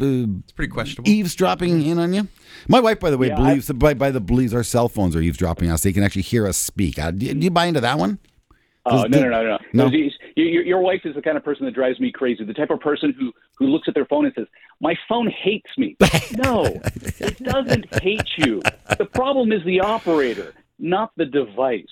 [0.02, 0.06] uh,
[0.44, 1.10] It's pretty questionable.
[1.10, 2.28] eavesdropping in on you.
[2.68, 5.22] My wife, by the way, Yeah, believes by, by the believes our cell phones are
[5.22, 5.84] eavesdropping on us.
[5.84, 7.00] They can actually hear us speak.
[7.00, 8.20] Uh, do, you, do you buy into that one?
[8.88, 9.58] Oh Does no, no, no, no!
[9.74, 9.88] No?
[9.88, 12.44] You- you- Your, your wife is the kind of person that drives me crazy.
[12.44, 14.46] The type of person who who looks at their phone and says,
[14.80, 15.96] "My phone hates me."
[16.36, 16.66] no,
[17.20, 18.62] it doesn't hate you.
[19.00, 21.86] The problem is the operator, not the device.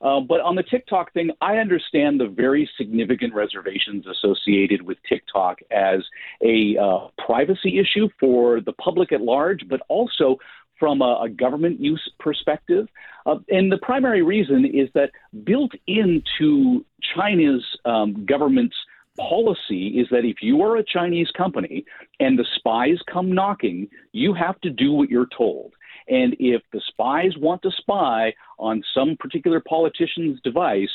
[0.00, 5.60] Uh, but on the TikTok thing, I understand the very significant reservations associated with TikTok
[5.70, 6.00] as
[6.42, 10.38] a uh, privacy issue for the public at large, but also
[10.78, 12.88] from a, a government use perspective.
[13.26, 15.10] Uh, and the primary reason is that
[15.44, 16.84] built into
[17.14, 18.76] China's um, government's
[19.18, 21.84] policy is that if you are a Chinese company
[22.18, 25.74] and the spies come knocking, you have to do what you're told.
[26.10, 30.90] And if the spies want to spy on some particular politician's device,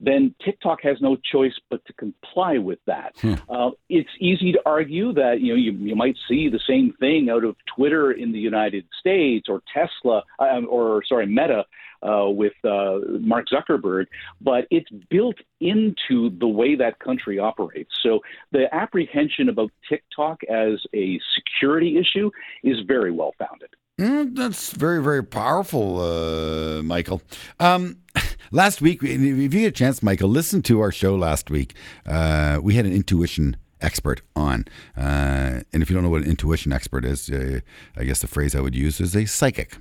[0.00, 3.14] then TikTok has no choice but to comply with that.
[3.50, 7.28] Uh, it's easy to argue that you know you, you might see the same thing
[7.28, 11.64] out of Twitter in the United States or Tesla um, or sorry Meta
[12.02, 14.06] uh, with uh, Mark Zuckerberg,
[14.40, 17.90] but it's built into the way that country operates.
[18.02, 18.20] So
[18.52, 22.30] the apprehension about TikTok as a security issue
[22.62, 23.70] is very well founded.
[24.00, 27.20] Mm, that's very, very powerful, uh, Michael.
[27.58, 27.98] Um,
[28.50, 31.74] last week, if you get a chance, Michael, listen to our show last week.
[32.06, 34.66] Uh, we had an intuition expert on.
[34.96, 37.60] Uh, and if you don't know what an intuition expert is, uh,
[37.96, 39.76] I guess the phrase I would use is a psychic.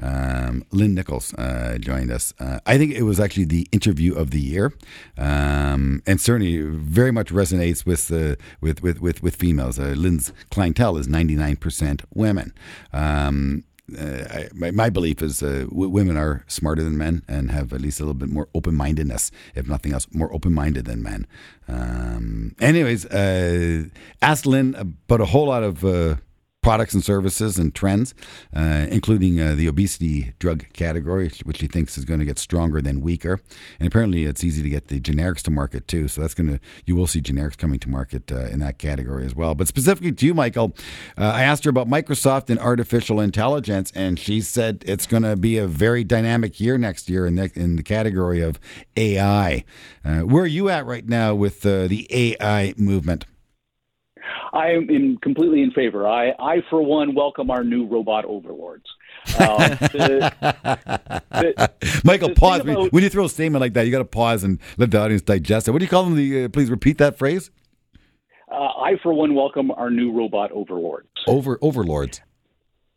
[0.00, 2.34] Um, Lynn Nichols uh, joined us.
[2.38, 4.72] Uh, I think it was actually the interview of the year,
[5.16, 9.78] um, and certainly very much resonates with uh, with, with with with females.
[9.78, 12.52] Uh, Lynn's clientele is ninety nine percent women.
[12.92, 13.64] Um,
[13.98, 17.80] I, my, my belief is uh, w- women are smarter than men and have at
[17.80, 21.26] least a little bit more open mindedness, if nothing else, more open minded than men.
[21.68, 23.84] Um, anyways, uh,
[24.22, 26.16] asked Lynn about a whole lot of uh,
[26.62, 28.14] products and services and trends,
[28.54, 32.82] uh, including uh, the obesity drug category, which he thinks is going to get stronger
[32.82, 33.40] than weaker.
[33.78, 36.08] And apparently, it's easy to get the generics to market too.
[36.08, 39.24] So that's going to you will see generics coming to market uh, in that category
[39.24, 39.54] as well.
[39.54, 40.74] But specifically to you, Michael,
[41.16, 45.36] uh, I asked her about Microsoft and artificial intelligence, and she said it's going to
[45.36, 48.60] be a very dynamic year next year in the, in the category of
[48.96, 49.64] AI.
[50.04, 53.24] Uh, where are you at right now with uh, the AI movement?
[54.52, 56.06] I am in completely in favor.
[56.08, 58.84] I, I, for one, welcome our new robot overlords.
[59.38, 59.58] Um,
[59.92, 60.32] the-
[61.30, 61.70] the-
[62.04, 62.60] Michael, pause.
[62.60, 65.00] about- when you throw a statement like that, you got to pause and let the
[65.00, 65.70] audience digest it.
[65.72, 66.16] What do you call them?
[66.16, 67.50] The, uh, please repeat that phrase.
[68.50, 71.08] uh, I, for one, welcome our new robot overlords.
[71.26, 72.20] Over overlords.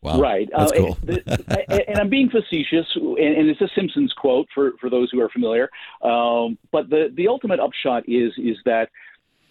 [0.02, 0.50] Wow, Right.
[0.54, 0.98] That's Uh, cool.
[1.02, 1.22] the-
[1.70, 5.20] and- and I'm being facetious, and, and it's a Simpsons quote for, for those who
[5.20, 5.70] are familiar.
[6.02, 8.90] Um, but the, the ultimate upshot is is that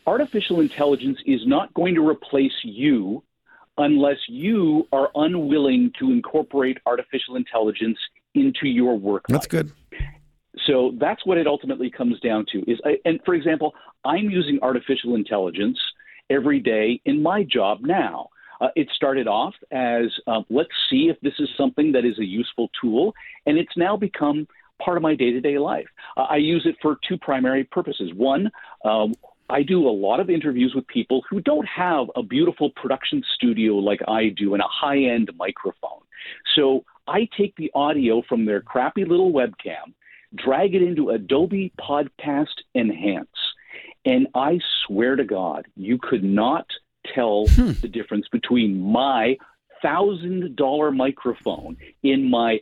[0.06, 3.24] artificial intelligence is not going to replace you
[3.78, 7.97] unless you are unwilling to incorporate artificial intelligence
[8.36, 9.26] into your work.
[9.28, 9.49] That's life.
[9.49, 9.72] good.
[10.68, 12.70] So that's what it ultimately comes down to.
[12.70, 13.74] Is I- and for example,
[14.06, 15.80] I'm using artificial intelligence
[16.30, 18.30] every day in my job now.
[18.62, 22.26] Uh, it started off as um, let's see if this is something that is a
[22.26, 23.14] useful tool,
[23.45, 24.47] and it's now become
[24.82, 25.88] part of my day-to-day life.
[26.16, 28.12] Uh, I use it for two primary purposes.
[28.14, 28.49] One,
[28.86, 29.14] um,
[29.54, 33.76] I do a lot of interviews with people who don't have a beautiful production studio
[33.76, 36.01] like I do and a high-end microphone.
[36.56, 39.93] So I take the audio from their crappy little webcam,
[40.34, 43.28] drag it into Adobe Podcast Enhance,
[44.06, 46.66] and I swear to God, you could not
[47.14, 47.74] tell hmm.
[47.80, 49.38] the difference between my
[49.84, 52.60] thousand dollar microphone in my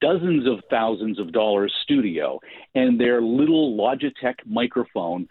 [0.00, 2.40] dozens of thousands of dollars studio
[2.74, 5.28] and their little Logitech microphone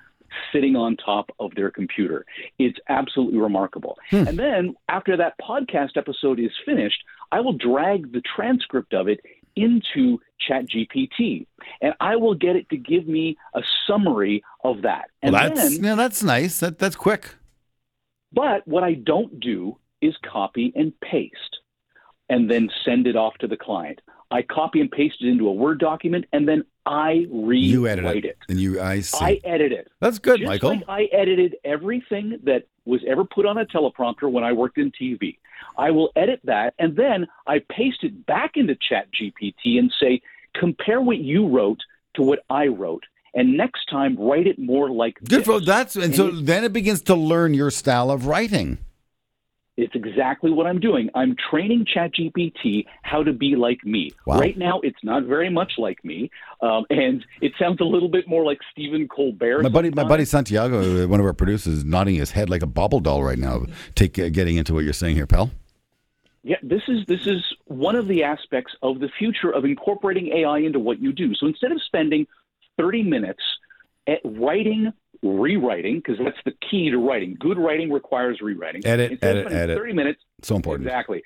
[0.52, 2.26] sitting on top of their computer.
[2.60, 3.98] It's absolutely remarkable.
[4.10, 4.28] Hmm.
[4.28, 9.20] And then after that podcast episode is finished, I will drag the transcript of it
[9.56, 11.48] into ChatGPT
[11.82, 15.10] and I will get it to give me a summary of that.
[15.22, 16.60] And well, that's then yeah, that's nice.
[16.60, 17.36] That that's quick.
[18.32, 21.58] but what I don't do is copy and paste
[22.30, 24.00] and then send it off to the client.
[24.32, 28.06] I copy and paste it into a Word document and then I rewrite You edit
[28.06, 28.26] it.
[28.26, 29.18] it, and you I see.
[29.24, 29.90] I edit it.
[30.00, 30.70] that's good, Just Michael.
[30.72, 34.92] like I edited everything that was ever put on a teleprompter when I worked in
[34.92, 35.38] TV.
[35.78, 40.22] I will edit that and then I paste it back into ChatGPT and say,
[40.56, 41.80] compare what you wrote
[42.16, 43.04] to what I wrote.
[43.34, 45.46] And next time, write it more like Good this.
[45.46, 48.78] for that's and so it- then it begins to learn your style of writing.
[49.78, 51.10] It's exactly what I'm doing.
[51.14, 54.12] I'm training ChatGPT how to be like me.
[54.26, 54.40] Wow.
[54.40, 58.28] Right now, it's not very much like me, um, and it sounds a little bit
[58.28, 59.62] more like Stephen Colbert.
[59.62, 62.64] My buddy, my buddy Santiago, uh, one of our producers, is nodding his head like
[62.64, 63.68] a bobble doll right now.
[63.94, 65.52] Take uh, getting into what you're saying here, pal.
[66.42, 70.60] Yeah, this is this is one of the aspects of the future of incorporating AI
[70.60, 71.36] into what you do.
[71.36, 72.26] So instead of spending
[72.78, 73.44] 30 minutes
[74.08, 74.92] at writing,
[75.22, 77.36] rewriting, because that's the key to writing.
[77.40, 78.86] Good writing requires rewriting.
[78.86, 79.78] Edit, instead edit, edit.
[79.78, 80.88] 30 minutes So important.
[80.88, 81.24] Exactly.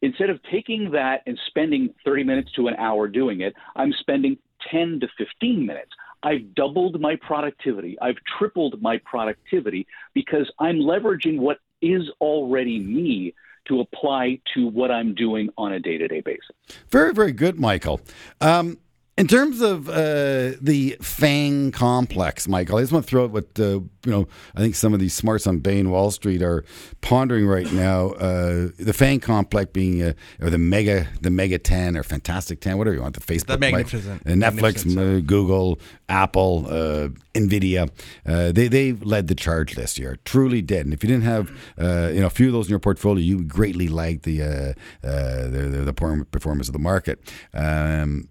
[0.00, 4.38] Instead of taking that and spending 30 minutes to an hour doing it, I'm spending
[4.70, 5.90] 10 to 15 minutes.
[6.22, 7.96] I've doubled my productivity.
[8.00, 13.34] I've tripled my productivity because I'm leveraging what is already me
[13.68, 16.56] to apply to what I'm doing on a day to day basis.
[16.90, 18.00] Very, very good, Michael.
[18.40, 18.78] Um,
[19.18, 23.46] in terms of uh, the FAANG complex, Michael, I just want to throw out what
[23.58, 24.28] uh, you know.
[24.54, 26.64] I think some of these smarts on Bain Wall Street are
[27.00, 28.10] pondering right now.
[28.10, 32.78] Uh, the FAANG complex being, uh, or the mega, the mega ten or Fantastic Ten,
[32.78, 33.14] whatever you want.
[33.14, 34.38] The Facebook, The magnificent- uh, Netflix,
[34.86, 37.90] magnificent uh, Google, Apple, uh, Nvidia.
[38.24, 40.16] Uh, they they led the charge this year.
[40.24, 40.86] Truly did.
[40.86, 43.20] And if you didn't have uh, you know a few of those in your portfolio,
[43.22, 47.18] you greatly lagged the uh, uh, the, the, the performance of the market.
[47.52, 48.28] Um,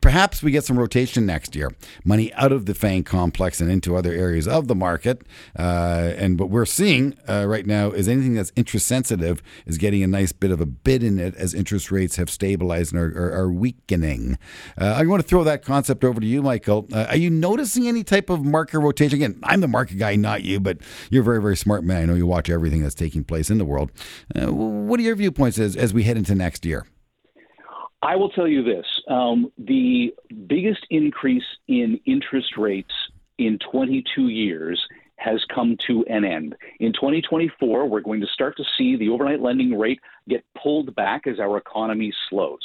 [0.00, 1.70] Perhaps we get some rotation next year,
[2.04, 5.22] money out of the FAANG complex and into other areas of the market.
[5.58, 10.02] Uh, and what we're seeing uh, right now is anything that's interest sensitive is getting
[10.02, 13.12] a nice bit of a bid in it as interest rates have stabilized and are,
[13.14, 14.38] are, are weakening.
[14.80, 16.88] Uh, I want to throw that concept over to you, Michael.
[16.90, 19.16] Uh, are you noticing any type of market rotation?
[19.16, 20.78] Again, I'm the market guy, not you, but
[21.10, 22.02] you're a very, very smart man.
[22.02, 23.90] I know you watch everything that's taking place in the world.
[24.34, 26.86] Uh, what are your viewpoints as, as we head into next year?
[28.02, 30.14] I will tell you this um, the
[30.46, 32.94] biggest increase in interest rates
[33.38, 34.80] in 22 years
[35.16, 36.56] has come to an end.
[36.78, 41.26] In 2024, we're going to start to see the overnight lending rate get pulled back
[41.26, 42.60] as our economy slows.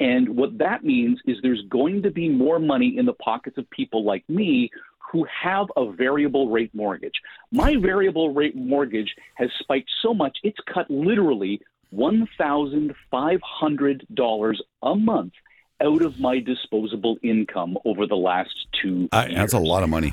[0.00, 3.70] And what that means is there's going to be more money in the pockets of
[3.70, 4.70] people like me
[5.12, 7.20] who have a variable rate mortgage.
[7.52, 11.60] My variable rate mortgage has spiked so much, it's cut literally
[11.94, 15.32] $1,500 a month
[15.82, 19.34] out of my disposable income over the last two years.
[19.34, 20.12] that's a lot of money.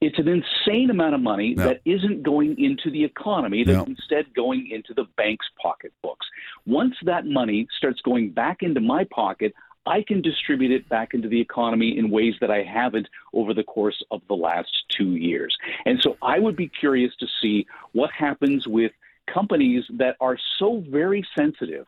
[0.00, 4.70] It's an insane amount of money that isn't going into the economy, that's instead going
[4.70, 6.24] into the bank's pocketbooks.
[6.66, 9.52] Once that money starts going back into my pocket,
[9.86, 13.64] I can distribute it back into the economy in ways that I haven't over the
[13.64, 15.56] course of the last two years.
[15.84, 18.92] And so I would be curious to see what happens with
[19.32, 21.86] companies that are so very sensitive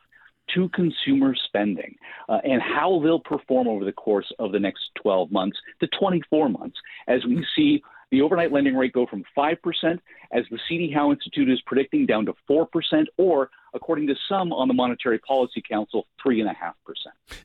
[0.53, 1.95] to consumer spending
[2.29, 6.49] uh, and how they'll perform over the course of the next 12 months to 24
[6.49, 6.77] months
[7.07, 7.81] as we see
[8.11, 9.55] the overnight lending rate go from 5%,
[10.33, 12.67] as the CD Howe Institute is predicting, down to 4%,
[13.17, 16.53] or according to some on the Monetary Policy Council, 3.5%.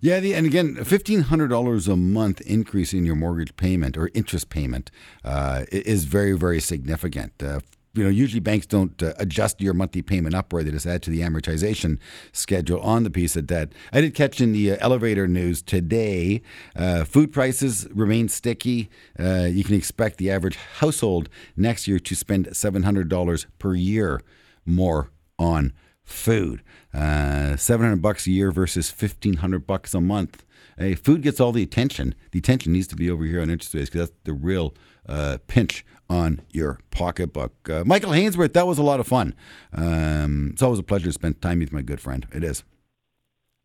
[0.00, 4.11] Yeah, the, and again, fifteen hundred dollars a month increase in your mortgage payment or
[4.12, 4.90] interest payment
[5.24, 7.40] uh, is very, very significant.
[7.40, 7.61] Uh,
[7.97, 11.11] you know, usually banks don't uh, adjust your monthly payment upward; they just add to
[11.11, 11.99] the amortization
[12.32, 13.72] schedule on the piece of debt.
[13.92, 16.42] I did catch in the uh, elevator news today.
[16.74, 18.90] Uh, food prices remain sticky.
[19.18, 23.74] Uh, you can expect the average household next year to spend seven hundred dollars per
[23.74, 24.20] year
[24.64, 25.72] more on
[26.05, 26.62] food.
[26.94, 30.44] Uh, 700 bucks a year versus 1500 bucks a month.
[30.78, 32.14] Hey, food gets all the attention.
[32.32, 34.74] The attention needs to be over here on interest rates because that's the real
[35.09, 37.52] uh, pinch on your pocketbook.
[37.68, 39.34] Uh, Michael Hainsworth, that was a lot of fun.
[39.72, 42.26] Um, it's always a pleasure to spend time with my good friend.
[42.32, 42.64] It is.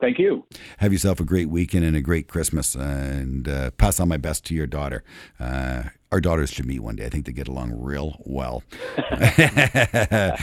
[0.02, 0.46] Thank you.
[0.80, 4.44] Have yourself a great weekend and a great Christmas, and uh, pass on my best
[4.46, 5.04] to your daughter.
[5.40, 7.06] Uh, our daughters should meet one day.
[7.06, 8.64] I think they get along real well.
[9.22, 10.36] Hey,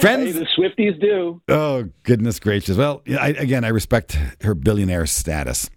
[0.00, 1.40] Friends, the Swifties do.
[1.48, 2.76] Oh goodness gracious!
[2.76, 5.70] Well, I, again, I respect her billionaire status.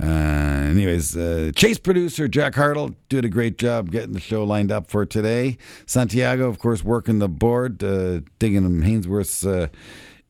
[0.00, 4.70] Uh, anyways, uh, Chase producer Jack Hardill did a great job getting the show lined
[4.70, 5.56] up for today.
[5.86, 9.68] Santiago, of course, working the board, uh, digging him Hainsworth's uh,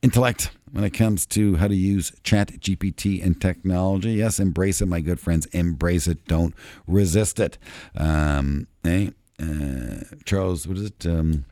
[0.03, 4.13] intellect when it comes to how to use Chat GPT and technology.
[4.13, 5.47] Yes, embrace it, my good friends.
[5.47, 6.27] Embrace it.
[6.27, 6.53] Don't
[6.85, 7.57] resist it.
[7.95, 11.05] Um, hey, uh, Charles, what is it?
[11.07, 11.45] Um,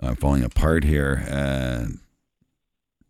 [0.00, 1.24] I'm falling apart here.
[1.30, 1.92] Uh,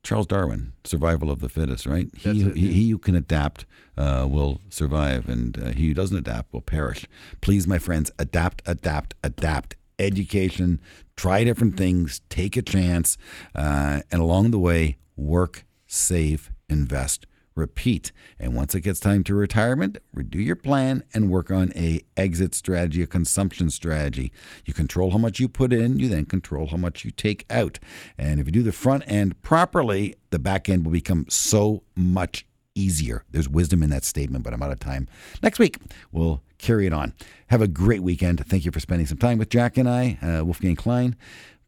[0.02, 2.08] Charles Darwin, survival of the fittest, right?
[2.16, 2.72] He, it, he, yeah.
[2.72, 7.06] he who can adapt uh, will survive, and uh, he who doesn't adapt will perish.
[7.40, 9.76] Please, my friends, adapt, adapt, adapt.
[9.98, 10.80] Education,
[11.18, 13.18] try different things, take a chance,
[13.54, 18.12] uh, and along the way, work, save, invest, repeat.
[18.38, 22.54] And once it gets time to retirement, redo your plan and work on a exit
[22.54, 24.32] strategy, a consumption strategy.
[24.64, 27.80] You control how much you put in, you then control how much you take out.
[28.16, 32.46] And if you do the front end properly, the back end will become so much
[32.78, 33.24] easier.
[33.30, 35.08] There's wisdom in that statement, but I'm out of time.
[35.42, 35.78] Next week,
[36.12, 37.14] we'll carry it on.
[37.48, 38.44] Have a great weekend.
[38.46, 41.16] Thank you for spending some time with Jack and I, uh, Wolfgang Klein,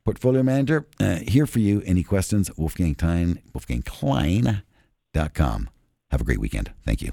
[0.04, 0.86] portfolio manager.
[0.98, 1.82] Uh, here for you.
[1.84, 2.50] Any questions?
[2.56, 5.70] Wolfgang Klein, wolfgangklein.com.
[6.10, 6.72] Have a great weekend.
[6.84, 7.12] Thank you.